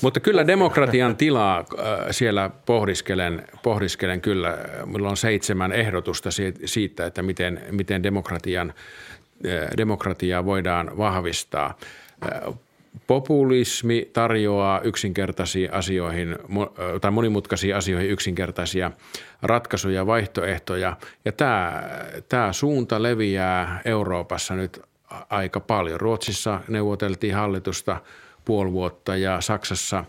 [0.00, 1.66] Mutta kyllä demokratian tilaa äh,
[2.10, 4.58] siellä pohdiskelen, pohdiskelen kyllä.
[4.86, 6.30] Minulla on seitsemän ehdotusta
[6.64, 8.72] siitä, että miten, miten demokratian,
[9.46, 11.78] äh, demokratiaa voidaan vahvistaa.
[13.06, 16.38] Populismi tarjoaa yksinkertaisiin asioihin
[17.00, 18.90] tai monimutkaisiin asioihin yksinkertaisia
[19.42, 20.96] ratkaisuja, vaihtoehtoja.
[21.24, 21.82] Ja tämä,
[22.28, 24.80] tämä suunta leviää Euroopassa nyt
[25.30, 26.00] aika paljon.
[26.00, 28.00] Ruotsissa neuvoteltiin hallitusta
[28.44, 30.04] puoli vuotta ja Saksassa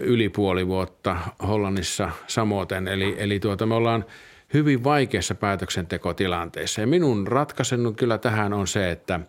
[0.00, 1.16] yli puoli vuotta,
[1.48, 2.88] Hollannissa samoin.
[2.88, 4.04] Eli, eli tuota, me ollaan
[4.54, 6.80] hyvin vaikeassa päätöksentekotilanteessa.
[6.80, 9.20] Ja minun ratkaisennut kyllä tähän on se, että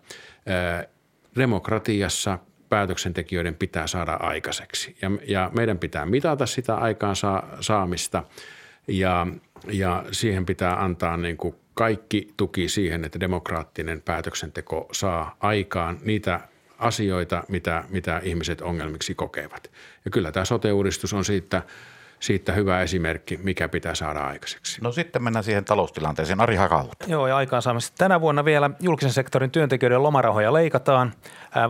[1.36, 2.38] demokratiassa–
[2.70, 4.96] päätöksentekijöiden pitää saada aikaiseksi.
[5.02, 8.22] Ja, ja meidän pitää mitata sitä aikaan saa, saamista
[8.88, 9.26] ja,
[9.72, 16.40] ja siihen pitää antaa niin kuin kaikki tuki siihen, että demokraattinen päätöksenteko saa aikaan niitä
[16.78, 19.70] asioita, mitä, mitä ihmiset ongelmiksi kokevat.
[20.04, 21.62] Ja kyllä tämä sote-uudistus on siitä,
[22.20, 24.80] siitä hyvä esimerkki, mikä pitää saada aikaiseksi.
[24.80, 26.40] No sitten mennään siihen taloustilanteeseen.
[26.40, 27.06] Ari Hakautta.
[27.08, 27.94] Joo, ja aikaansaamista.
[27.98, 31.12] Tänä vuonna vielä julkisen sektorin työntekijöiden lomarahoja leikataan.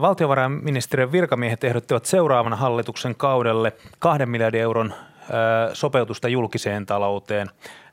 [0.01, 4.95] Valtiovarainministeriön virkamiehet ehdottivat seuraavan hallituksen kaudelle kahden miljardin euron
[5.73, 7.51] sopeutusta julkiseen talouteen.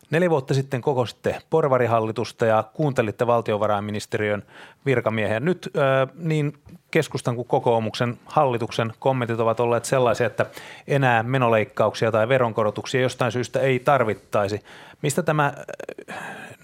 [0.09, 4.43] Neljä vuotta sitten kokositte porvarihallitusta ja kuuntelitte valtiovarainministeriön
[4.85, 5.39] virkamiehiä.
[5.39, 5.69] Nyt
[6.15, 6.53] niin
[6.91, 10.45] keskustan kuin kokoomuksen hallituksen kommentit ovat olleet sellaisia, että
[10.87, 14.61] enää menoleikkauksia tai veronkorotuksia jostain syystä ei tarvittaisi.
[15.01, 15.53] Mistä tämä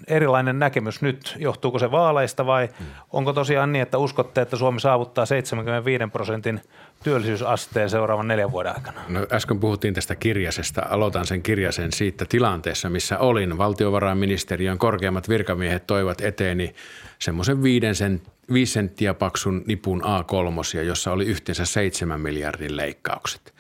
[0.07, 1.35] erilainen näkemys nyt?
[1.39, 2.69] Johtuuko se vaaleista vai
[3.13, 6.61] onko tosiaan niin, että uskotte, että Suomi saavuttaa 75 prosentin
[7.03, 9.01] työllisyysasteen seuraavan neljän vuoden aikana?
[9.07, 10.81] No äsken puhuttiin tästä kirjasesta.
[10.89, 13.57] Aloitan sen kirjasen siitä tilanteessa, missä olin.
[13.57, 16.75] Valtiovarainministeriön korkeammat virkamiehet toivat eteeni
[17.19, 18.21] semmoisen viiden sen,
[18.53, 23.53] viisi senttiä paksun nipun A3, jossa oli yhteensä seitsemän miljardin leikkaukset.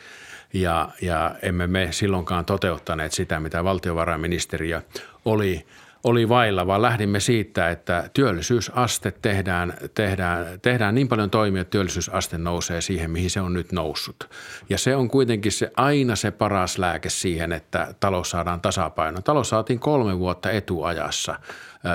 [0.53, 4.81] Ja, ja emme me silloinkaan toteuttaneet sitä, mitä valtiovarainministeriö
[5.25, 5.65] oli–
[6.03, 12.37] oli vailla, vaan lähdimme siitä, että työllisyysaste tehdään, tehdään, tehdään niin paljon toimia, että työllisyysaste
[12.37, 14.29] nousee siihen, mihin se on nyt noussut.
[14.69, 19.21] Ja se on kuitenkin se aina se paras lääke siihen, että talous saadaan tasapaino.
[19.21, 21.35] Talous saatiin kolme vuotta etuajassa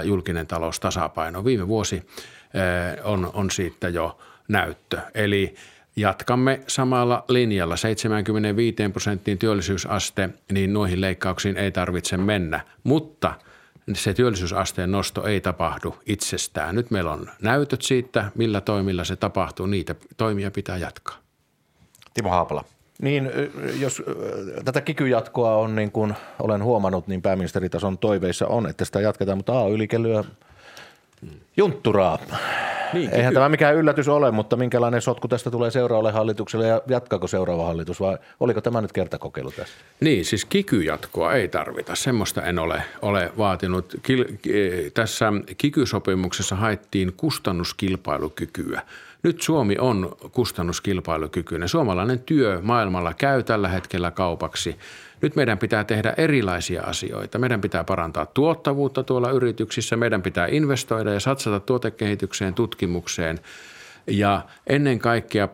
[0.04, 1.44] julkinen talous tasapaino.
[1.44, 2.06] Viime vuosi
[3.04, 4.98] on, on siitä jo näyttö.
[5.14, 5.54] Eli
[5.96, 12.61] jatkamme samalla linjalla 75 prosenttiin työllisyysaste, niin noihin leikkauksiin ei tarvitse mennä.
[12.84, 13.34] Mutta–
[13.93, 16.74] se työllisyysasteen nosto ei tapahdu itsestään.
[16.74, 19.66] Nyt meillä on näytöt siitä, millä toimilla se tapahtuu.
[19.66, 21.16] Niitä toimia pitää jatkaa.
[22.14, 22.64] Timo Haapala.
[23.03, 23.30] Niin,
[23.80, 24.03] jos
[24.64, 29.61] tätä kikyjatkoa on niin kuin olen huomannut, niin pääministeritason toiveissa on, että sitä jatketaan, mutta
[29.61, 30.24] A-ylikelyä
[31.57, 32.18] juntturaa.
[32.93, 37.26] Niin, Eihän tämä mikään yllätys ole, mutta minkälainen sotku tästä tulee seuraavalle hallitukselle ja jatkaako
[37.26, 39.74] seuraava hallitus vai oliko tämä nyt kertakokeilu tässä?
[40.01, 41.95] Niin, siis kikyjatkoa ei tarvita.
[41.95, 43.95] Semmoista en ole, ole vaatinut.
[44.03, 44.24] Kil,
[44.95, 48.82] tässä kikysopimuksessa haettiin kustannuskilpailukykyä.
[49.22, 51.68] Nyt Suomi on kustannuskilpailukykyinen.
[51.68, 54.76] Suomalainen työ maailmalla käy tällä hetkellä kaupaksi–
[55.23, 57.39] nyt meidän pitää tehdä erilaisia asioita.
[57.39, 63.39] Meidän pitää parantaa tuottavuutta tuolla yrityksissä, meidän pitää investoida ja satsata tuotekehitykseen, tutkimukseen
[64.07, 65.49] ja ennen kaikkea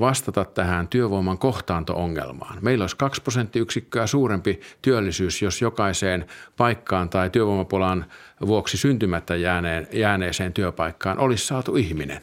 [0.00, 2.58] vastata tähän työvoiman kohtaanto-ongelmaan.
[2.60, 6.26] Meillä olisi 2 prosenttiyksikköä suurempi työllisyys, jos jokaiseen
[6.56, 8.04] paikkaan tai työvoimapulan
[8.46, 12.20] vuoksi syntymättä jääneen, jääneeseen työpaikkaan olisi saatu ihminen.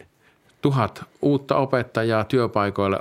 [0.61, 2.99] Tuhat uutta opettajaa työpaikoille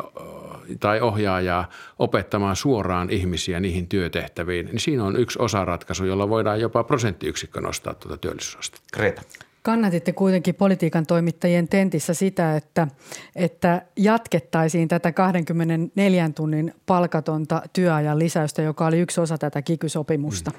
[0.81, 6.85] tai ohjaajaa opettamaan suoraan ihmisiä niihin työtehtäviin, niin siinä on yksi osaratkaisu, jolla voidaan jopa
[6.85, 8.89] prosenttiyksikkö nostaa tuota työllisyysastetta.
[8.93, 9.23] Greta.
[9.63, 12.89] Kannatitte kuitenkin politiikan toimittajien tentissä sitä, että,
[13.37, 20.51] että jatkettaisiin tätä 24 tunnin palkatonta työajan lisäystä, joka oli yksi osa tätä kikysopimusta.
[20.51, 20.59] Mm.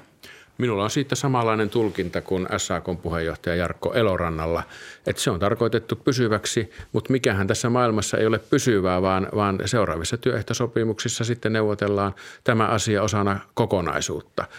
[0.60, 4.62] Minulla on siitä samanlainen tulkinta kuin SAKn puheenjohtaja Jarkko Elorannalla,
[5.06, 10.16] että se on tarkoitettu pysyväksi, mutta mikähän tässä maailmassa ei ole pysyvää, vaan, vaan seuraavissa
[10.16, 14.44] työehtosopimuksissa sitten neuvotellaan tämä asia osana kokonaisuutta–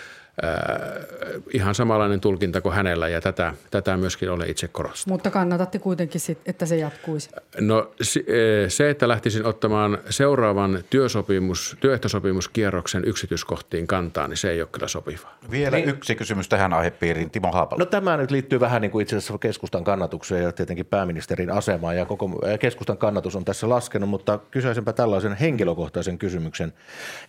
[1.53, 5.15] ihan samanlainen tulkinta kuin hänellä ja tätä, tätä myöskin olen itse korostanut.
[5.15, 7.29] Mutta kannatatte kuitenkin, sit, että se jatkuisi?
[7.59, 7.91] No
[8.27, 14.87] e, se, että lähtisin ottamaan seuraavan työsopimus, työehtosopimuskierroksen yksityiskohtiin kantaa, niin se ei ole kyllä
[14.87, 15.37] sopivaa.
[15.51, 15.89] Vielä niin.
[15.89, 17.29] yksi kysymys tähän aihepiiriin.
[17.29, 17.79] Timo Haapala.
[17.79, 21.97] No tämä nyt liittyy vähän niin kuin itse asiassa keskustan kannatukseen ja tietenkin pääministerin asemaan
[21.97, 26.73] ja koko keskustan kannatus on tässä laskenut, mutta kysyisinpä tällaisen henkilökohtaisen kysymyksen.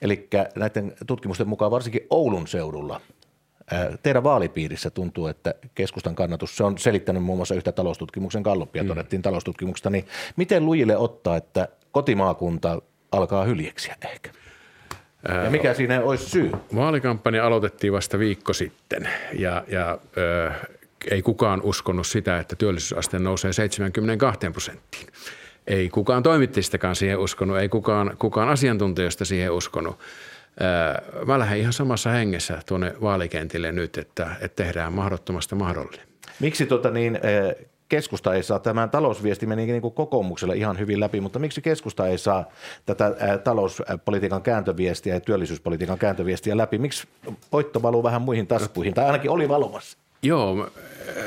[0.02, 3.01] Eli näiden tutkimusten mukaan varsinkin Oulun seudulla
[4.02, 8.88] Teidän vaalipiirissä tuntuu, että keskustan kannatus, se on selittänyt muun muassa yhtä taloustutkimuksen kalloppia, mm.
[8.88, 10.06] todettiin taloustutkimuksesta, niin
[10.36, 14.30] miten lujille ottaa, että kotimaakunta alkaa hyljeksiä ehkä?
[15.44, 16.52] Ja mikä siinä olisi syy?
[16.74, 19.08] Vaalikampanja aloitettiin vasta viikko sitten
[19.38, 20.50] ja, ja ö,
[21.10, 25.06] ei kukaan uskonut sitä, että työllisyysaste nousee 72 prosenttiin.
[25.66, 29.98] Ei kukaan toimittajistakaan siihen uskonut, ei kukaan, kukaan asiantuntijoista siihen uskonut
[31.26, 36.07] mä lähden ihan samassa hengessä tuonne vaalikentille nyt, että, että tehdään mahdottomasta mahdollinen.
[36.40, 37.18] Miksi tota niin,
[37.88, 42.07] keskusta ei saa, tämän talousviesti meni niin kuin kokoomukselle ihan hyvin läpi, mutta miksi keskusta
[42.07, 42.44] ei saa
[42.86, 46.78] tätä talouspolitiikan kääntöviestiä ja työllisyyspolitiikan kääntöviestiä läpi?
[46.78, 47.09] Miksi
[47.53, 49.98] voitto valuu vähän muihin taskuihin, tai ainakin oli valumassa?
[50.22, 50.70] Joo,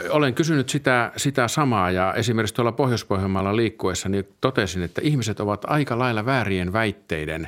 [0.09, 5.65] olen kysynyt sitä, sitä samaa ja esimerkiksi tuolla Pohjois-Pohjanmaalla liikkuessa niin totesin, että ihmiset ovat
[5.67, 7.47] aika lailla väärien väitteiden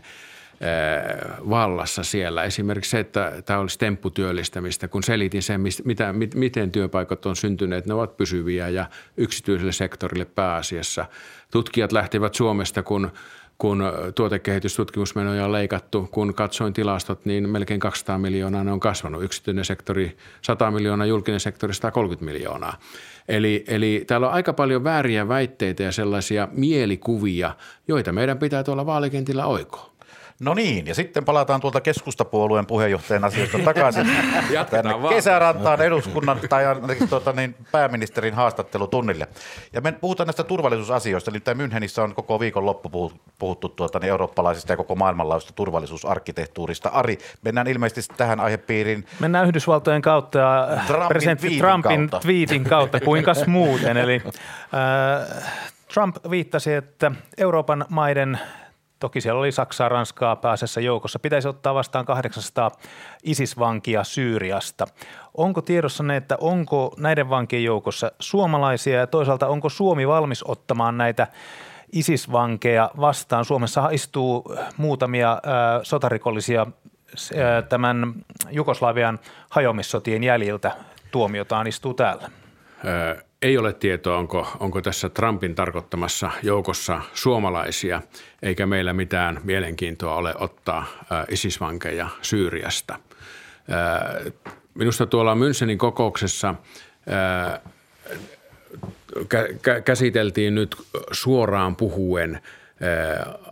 [1.50, 2.44] vallassa siellä.
[2.44, 7.94] Esimerkiksi se, että tämä olisi tempputyöllistämistä, kun selitin sen, mitä, miten työpaikat on syntyneet, ne
[7.94, 8.86] ovat pysyviä ja
[9.18, 11.06] yksityiselle sektorille pääasiassa.
[11.52, 13.12] Tutkijat lähtivät Suomesta, kun
[13.58, 13.84] kun
[14.16, 16.08] tuotekehitystutkimusmenoja on leikattu.
[16.12, 19.24] Kun katsoin tilastot, niin melkein 200 miljoonaa ne on kasvanut.
[19.24, 22.80] Yksityinen sektori 100 miljoonaa, julkinen sektori 130 miljoonaa.
[23.28, 27.56] Eli, eli täällä on aika paljon vääriä väitteitä ja sellaisia mielikuvia,
[27.88, 29.97] joita meidän pitää tuolla vaalikentillä oikoa.
[30.40, 34.08] No niin, ja sitten palataan tuolta keskustapuolueen puheenjohtajan asioista takaisin
[34.72, 36.64] tänne kesärantaan eduskunnan tai
[37.10, 39.28] tuota, niin, pääministerin haastattelutunnille.
[39.74, 44.74] Ja me puhutaan näistä turvallisuusasioista, eli Münchenissä on koko viikon loppu puhuttu tuota, niin eurooppalaisista
[44.74, 46.90] ja koko maailmanlaajuisesta turvallisuusarkkitehtuurista.
[46.90, 49.06] Ari, mennään ilmeisesti tähän aihepiiriin.
[49.20, 52.20] Mennään Yhdysvaltojen kautta ja Trumpin presidentti Trumpin kautta.
[52.20, 53.98] tweetin kautta, kuinka muuten.
[53.98, 55.54] Eli äh,
[55.94, 58.40] Trump viittasi, että Euroopan maiden
[59.00, 61.20] Toki siellä oli Saksaa, Ranskaa pääasiassa joukossa.
[61.20, 62.72] Pitäisi ottaa vastaan 800
[63.24, 64.88] ISIS-vankia Syyriasta.
[65.34, 70.98] Onko tiedossa ne, että onko näiden vankien joukossa suomalaisia ja toisaalta onko Suomi valmis ottamaan
[70.98, 71.28] näitä
[71.92, 73.46] ISIS-vankeja vastaan?
[73.46, 75.40] Suomessa istuu muutamia äh,
[75.84, 76.68] sotarikollisia äh,
[77.70, 78.14] tämän
[78.52, 79.20] Jugoslavian
[79.50, 80.72] hajomissotien jäljiltä.
[81.12, 82.30] Tuomiotaan istuu täällä.
[83.42, 88.02] Ei ole tietoa, onko, onko tässä Trumpin tarkoittamassa joukossa suomalaisia,
[88.42, 90.86] eikä meillä mitään mielenkiintoa ole ottaa
[91.30, 93.00] isisvankeja Syyriasta.
[94.74, 96.56] Minusta tuolla Münchenin kokouksessa
[99.86, 100.76] käsiteltiin nyt
[101.12, 102.42] suoraan puhuen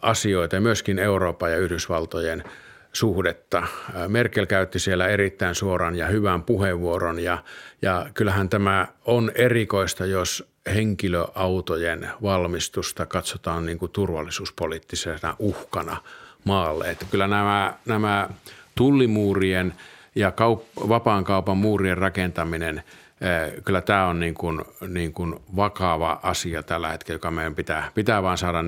[0.02, 2.44] asioita, myöskin Euroopan ja Yhdysvaltojen–
[2.96, 3.64] suhdetta.
[4.08, 7.38] Merkel käytti siellä erittäin suoran ja hyvän puheenvuoron ja,
[7.82, 15.98] ja kyllähän tämä on erikoista, jos henkilöautojen valmistusta katsotaan niin kuin turvallisuuspoliittisena uhkana
[16.44, 16.92] maalle.
[16.92, 18.30] Että kyllä nämä, nämä
[18.76, 19.74] tullimuurien
[20.16, 22.84] ja kaup- vapaan kaupan muurien rakentaminen–
[23.66, 28.24] kyllä tämä on niin kuin, niin kuin vakava asia tällä hetkellä, joka meidän pitää, pitää
[28.24, 28.64] vaan saada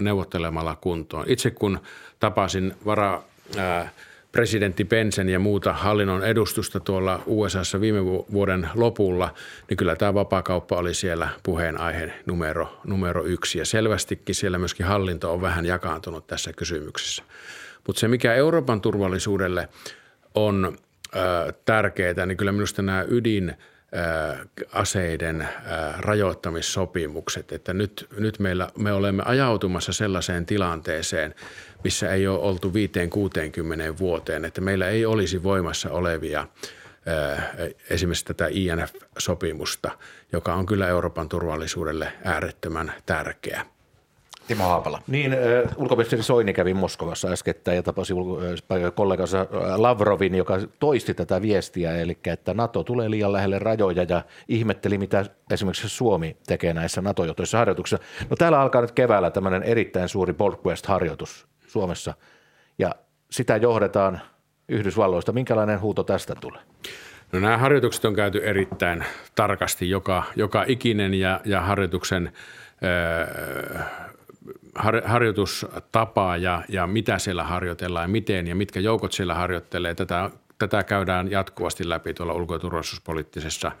[0.00, 1.24] neuvottelemalla kuntoon.
[1.28, 1.80] Itse kun
[2.20, 3.22] tapasin vara
[4.32, 9.34] presidentti Pensen ja muuta hallinnon edustusta tuolla USAssa viime vuoden lopulla,
[9.68, 13.58] niin kyllä tämä vapaakauppa oli siellä puheenaihe numero, numero yksi.
[13.58, 17.22] Ja selvästikin siellä myöskin hallinto on vähän jakaantunut tässä kysymyksessä.
[17.86, 19.68] Mutta se, mikä Euroopan turvallisuudelle
[20.34, 20.78] on
[21.64, 23.54] tärkeää, niin kyllä minusta nämä ydin
[24.72, 25.48] aseiden
[25.98, 31.34] rajoittamissopimukset, että nyt, nyt meillä, me olemme ajautumassa sellaiseen tilanteeseen,
[31.84, 32.72] missä ei ole oltu
[33.94, 36.46] 5-60 vuoteen, että meillä ei olisi voimassa olevia
[37.90, 39.90] esimerkiksi tätä INF-sopimusta,
[40.32, 43.66] joka on kyllä Euroopan turvallisuudelle äärettömän tärkeä.
[44.50, 45.02] Timo Haapala.
[45.06, 45.38] Niin, äh,
[45.76, 48.14] ulkoministeri Soini kävi Moskovassa äskettäin ja tapasi
[48.94, 49.46] kollegansa
[49.76, 55.24] Lavrovin, joka toisti tätä viestiä, eli että NATO tulee liian lähelle rajoja ja ihmetteli, mitä
[55.50, 58.04] esimerkiksi Suomi tekee näissä NATO-johtoissa harjoituksissa.
[58.30, 60.34] No täällä alkaa nyt keväällä tämmöinen erittäin suuri
[60.66, 62.14] Quest-harjoitus Suomessa
[62.78, 62.94] ja
[63.30, 64.20] sitä johdetaan
[64.68, 65.32] Yhdysvalloista.
[65.32, 66.60] Minkälainen huuto tästä tulee?
[67.32, 72.32] No nämä harjoitukset on käyty erittäin tarkasti joka, joka ikinen ja, ja harjoituksen
[72.82, 73.80] öö,
[74.74, 79.94] har, harjoitustapaa ja, ja mitä siellä harjoitellaan ja miten ja mitkä joukot siellä harjoittelee.
[79.94, 83.72] Tätä, tätä käydään jatkuvasti läpi tuolla ulko- ja turvallisuuspoliittisessa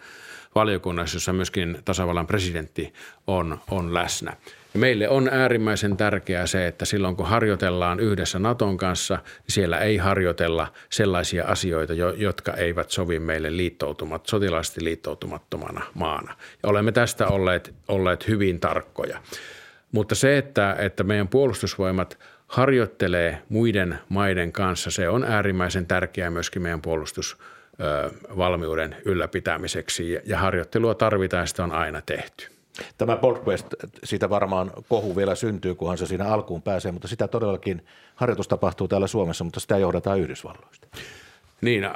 [0.54, 2.92] valiokunnassa, jossa myöskin tasavallan presidentti
[3.26, 4.36] on, on läsnä.
[4.74, 9.78] Ja meille on äärimmäisen tärkeää se, että silloin kun harjoitellaan yhdessä Naton kanssa, niin siellä
[9.78, 16.36] ei harjoitella sellaisia asioita, jotka eivät sovi meille liittoutumat, sotilaasti liittoutumattomana maana.
[16.62, 19.20] Ja olemme tästä olleet, olleet hyvin tarkkoja.
[19.92, 26.62] Mutta se, että, että meidän puolustusvoimat harjoittelee muiden maiden kanssa, se on äärimmäisen tärkeää myöskin
[26.62, 32.46] meidän puolustusvalmiuden ylläpitämiseksi ja harjoittelua tarvitaan, sitä on aina tehty.
[32.98, 33.66] Tämä Boltquest,
[34.04, 38.88] siitä varmaan kohu vielä syntyy, kunhan se siinä alkuun pääsee, mutta sitä todellakin harjoitus tapahtuu
[38.88, 40.86] täällä Suomessa, mutta sitä johdetaan Yhdysvalloista.
[41.60, 41.88] Niin,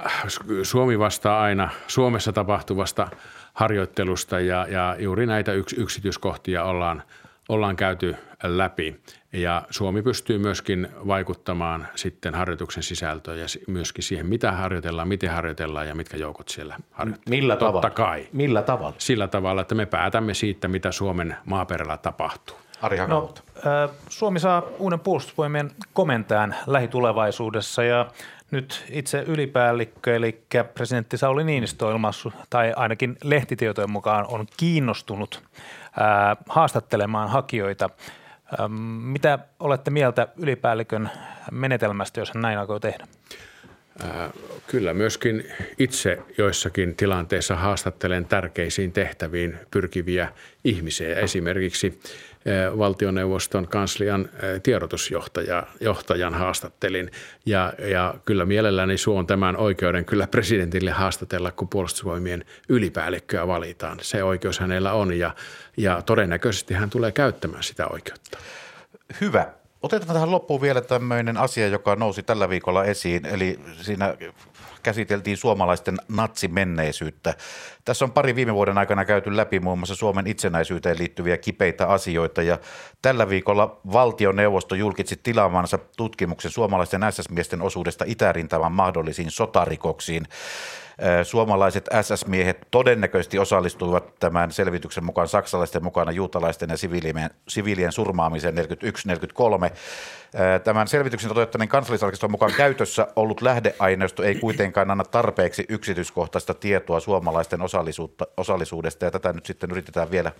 [0.62, 3.08] Suomi vastaa aina Suomessa tapahtuvasta
[3.54, 7.02] harjoittelusta ja, ja juuri näitä yks, yksityiskohtia ollaan–
[7.48, 9.00] ollaan käyty läpi
[9.32, 15.88] ja Suomi pystyy myöskin vaikuttamaan sitten harjoituksen sisältöön ja myöskin siihen, mitä harjoitellaan, miten harjoitellaan
[15.88, 17.30] ja mitkä joukot siellä harjoitellaan.
[17.30, 17.90] Millä Totta tavalla?
[17.90, 18.28] kai.
[18.32, 18.94] Millä tavalla?
[18.98, 22.56] Sillä tavalla, että me päätämme siitä, mitä Suomen maaperällä tapahtuu.
[22.82, 23.34] Ari no,
[24.08, 28.06] Suomi saa uuden puolustusvoimien komentajan lähitulevaisuudessa ja
[28.50, 30.42] Nyt itse ylipäällikkö, eli
[30.74, 35.42] presidentti Sauli Niinistö ilmaissut, tai ainakin lehtitietojen mukaan on kiinnostunut
[36.48, 37.90] haastattelemaan hakijoita.
[39.02, 41.10] Mitä olette mieltä ylipäällikön
[41.50, 43.06] menetelmästä, jos hän näin aikoo tehdä?
[44.66, 45.44] Kyllä myöskin
[45.78, 50.28] itse joissakin tilanteissa haastattelen tärkeisiin tehtäviin pyrkiviä
[50.64, 51.14] ihmisiä.
[51.14, 52.00] Esimerkiksi
[52.78, 54.28] valtioneuvoston kanslian
[54.62, 57.10] tiedotusjohtajan haastattelin.
[57.46, 63.98] Ja, ja kyllä mielelläni suon tämän oikeuden kyllä presidentille haastatella, kun puolustusvoimien ylipäällikköä valitaan.
[64.02, 65.34] Se oikeus hänellä on ja,
[65.76, 68.38] ja todennäköisesti hän tulee käyttämään sitä oikeutta.
[69.20, 69.46] Hyvä.
[69.82, 74.14] Otetaan tähän loppuun vielä tämmöinen asia, joka nousi tällä viikolla esiin, eli siinä
[74.84, 77.34] käsiteltiin suomalaisten natsimenneisyyttä.
[77.84, 82.42] Tässä on pari viime vuoden aikana käyty läpi muun muassa Suomen itsenäisyyteen liittyviä kipeitä asioita
[82.42, 82.58] ja
[83.02, 90.26] tällä viikolla valtioneuvosto julkitsi tilaamansa tutkimuksen suomalaisten SS-miesten osuudesta itärintaman mahdollisiin sotarikoksiin.
[91.22, 98.58] Suomalaiset SS-miehet todennäköisesti osallistuivat tämän selvityksen mukaan saksalaisten mukana juutalaisten ja siviilien, siviilien surmaamiseen 41-43.
[100.64, 107.60] Tämän selvityksen toteuttaneen kansallisarkiston mukaan käytössä ollut lähdeaineisto ei kuitenkaan anna tarpeeksi yksityiskohtaista tietoa suomalaisten
[108.36, 110.32] osallisuudesta ja tätä nyt sitten yritetään vielä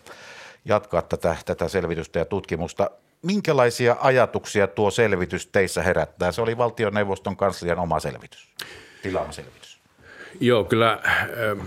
[0.64, 2.90] jatkaa tätä, tätä selvitystä ja tutkimusta.
[3.22, 6.32] Minkälaisia ajatuksia tuo selvitys teissä herättää?
[6.32, 8.48] Se oli valtioneuvoston kanslian oma selvitys,
[9.02, 9.63] tilaama selvitys.
[10.40, 11.02] Joo, kyllä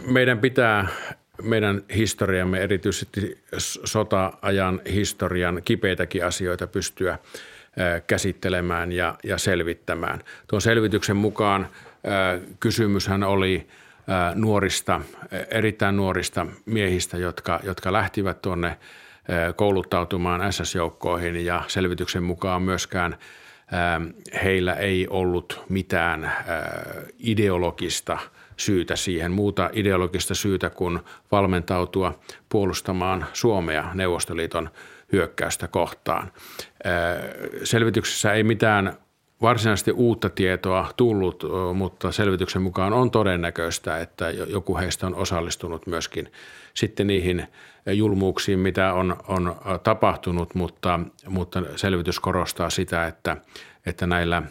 [0.06, 0.88] meidän pitää
[1.44, 7.20] meidän historiamme, erityisesti sota-ajan historian kipeitäkin asioita pystyä
[8.08, 10.24] käsittelemään ja, ja selvittämään.
[10.48, 11.68] Tuon selvityksen mukaan
[12.60, 13.68] kysymyshän oli
[14.36, 15.02] nuorista,
[15.52, 18.78] erittäin nuorista miehistä, jotka, jotka lähtivät tuonne
[19.56, 23.18] kouluttautumaan SS-joukkoihin ja selvityksen mukaan myöskään
[24.44, 26.32] heillä ei ollut mitään
[27.20, 28.18] ideologista–
[28.58, 31.00] syytä siihen, muuta ideologista syytä kuin
[31.32, 34.70] valmentautua puolustamaan Suomea Neuvostoliiton
[35.12, 36.32] hyökkäystä kohtaan.
[37.64, 38.98] Selvityksessä ei mitään
[39.42, 41.44] varsinaisesti uutta tietoa tullut,
[41.74, 46.32] mutta selvityksen mukaan on todennäköistä, että joku heistä on osallistunut myöskin
[46.74, 47.48] sitten niihin
[47.94, 53.38] julmuuksiin, mitä on, on tapahtunut, mutta, mutta selvitys korostaa sitä, että
[53.88, 54.42] että näillä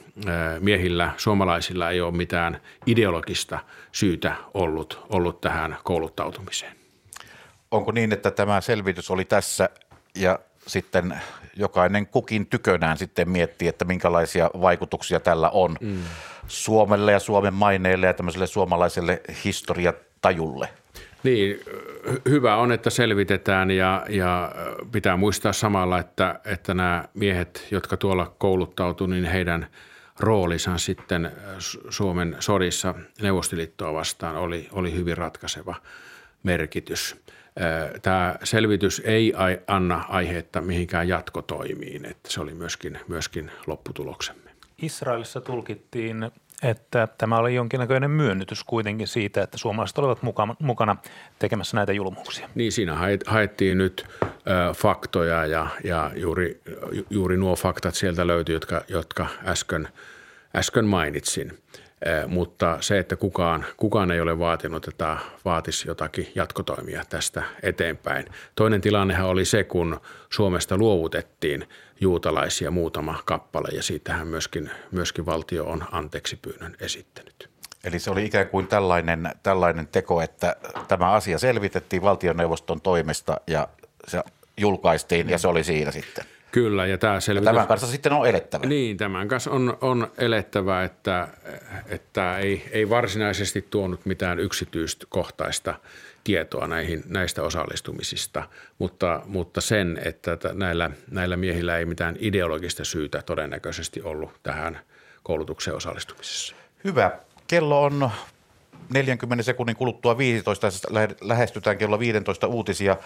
[0.60, 3.58] miehillä, suomalaisilla ei ole mitään ideologista
[3.92, 6.76] syytä ollut, ollut tähän kouluttautumiseen.
[7.70, 9.68] Onko niin, että tämä selvitys oli tässä
[10.14, 11.20] ja sitten
[11.56, 16.02] jokainen kukin tykönään sitten miettii, että minkälaisia vaikutuksia tällä on mm.
[16.48, 20.68] Suomelle ja Suomen maineille ja tämmöiselle suomalaiselle historiatajulle?
[21.26, 21.60] Niin,
[22.28, 24.52] hyvä on, että selvitetään ja, ja
[24.92, 29.66] pitää muistaa samalla, että, että nämä miehet, jotka tuolla kouluttautuivat, niin heidän
[30.20, 31.32] roolinsa sitten
[31.88, 35.74] Suomen sodissa Neuvostoliittoa vastaan oli, oli hyvin ratkaiseva
[36.42, 37.16] merkitys.
[38.02, 39.34] Tämä selvitys ei
[39.66, 44.50] anna aiheetta mihinkään jatkotoimiin, että se oli myöskin, myöskin lopputuloksemme.
[44.82, 46.30] Israelissa tulkittiin
[46.62, 50.22] että tämä oli jonkinnäköinen myönnytys kuitenkin siitä, että suomalaiset olivat
[50.58, 50.96] mukana
[51.38, 52.48] tekemässä näitä julmuuksia.
[52.54, 54.06] Niin, siinä haettiin nyt
[54.76, 56.60] faktoja ja, ja juuri,
[57.10, 59.88] juuri nuo faktat sieltä löytyi, jotka, jotka äsken,
[60.56, 61.58] äsken mainitsin.
[62.26, 68.26] Mutta se, että kukaan, kukaan ei ole vaatinut, että vaatisi jotakin jatkotoimia tästä eteenpäin.
[68.54, 71.68] Toinen tilannehan oli se, kun Suomesta luovutettiin–
[72.00, 77.50] juutalaisia muutama kappale ja siitähän myöskin, myöskin valtio on anteeksi pyynnön esittänyt.
[77.84, 80.56] Eli se oli ikään kuin tällainen, tällainen teko, että
[80.88, 83.68] tämä asia selvitettiin valtioneuvoston toimesta ja
[84.08, 84.22] se
[84.56, 86.24] julkaistiin ja se oli siinä sitten.
[86.56, 87.46] Kyllä, ja tämä selvitys...
[87.46, 88.66] Ja tämän kanssa sitten on elettävä.
[88.66, 91.28] Niin, tämän kanssa on, on elettävä, että,
[91.86, 95.74] että ei, ei varsinaisesti tuonut mitään yksityiskohtaista
[96.24, 98.48] tietoa näihin, näistä osallistumisista,
[98.78, 104.80] mutta, mutta sen, että näillä, näillä miehillä ei mitään ideologista syytä todennäköisesti ollut tähän
[105.22, 106.54] koulutukseen osallistumisessa.
[106.84, 107.10] Hyvä.
[107.48, 108.10] Kello on
[108.94, 110.68] 40 sekunnin kuluttua 15,
[111.20, 112.96] lähestytään kello 15 uutisia.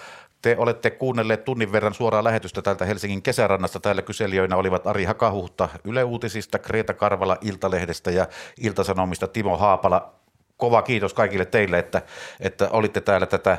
[0.42, 3.80] Te olette kuunnelleet tunnin verran suoraa lähetystä täältä Helsingin kesärannasta.
[3.80, 8.26] Täällä kyselijöinä olivat Ari Hakahuhta Yle Uutisista, Kreta Karvala Iltalehdestä ja
[8.60, 10.14] Iltasanomista Timo Haapala
[10.56, 12.02] kova kiitos kaikille teille, että,
[12.40, 13.58] että olitte täällä tätä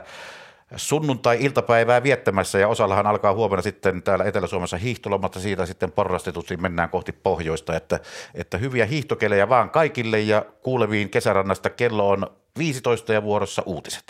[0.76, 7.11] sunnuntai-iltapäivää viettämässä ja osallahan alkaa huomenna sitten täällä Etelä-Suomessa hiihtolomatta siitä sitten porrastetusti mennään kohti
[7.11, 7.99] pohjoista, että,
[8.36, 14.03] että hyviä hiihtokelejä vaan kaikille ja kuuleviin kesärannasta kello on 15 ja vuorossa uutiset.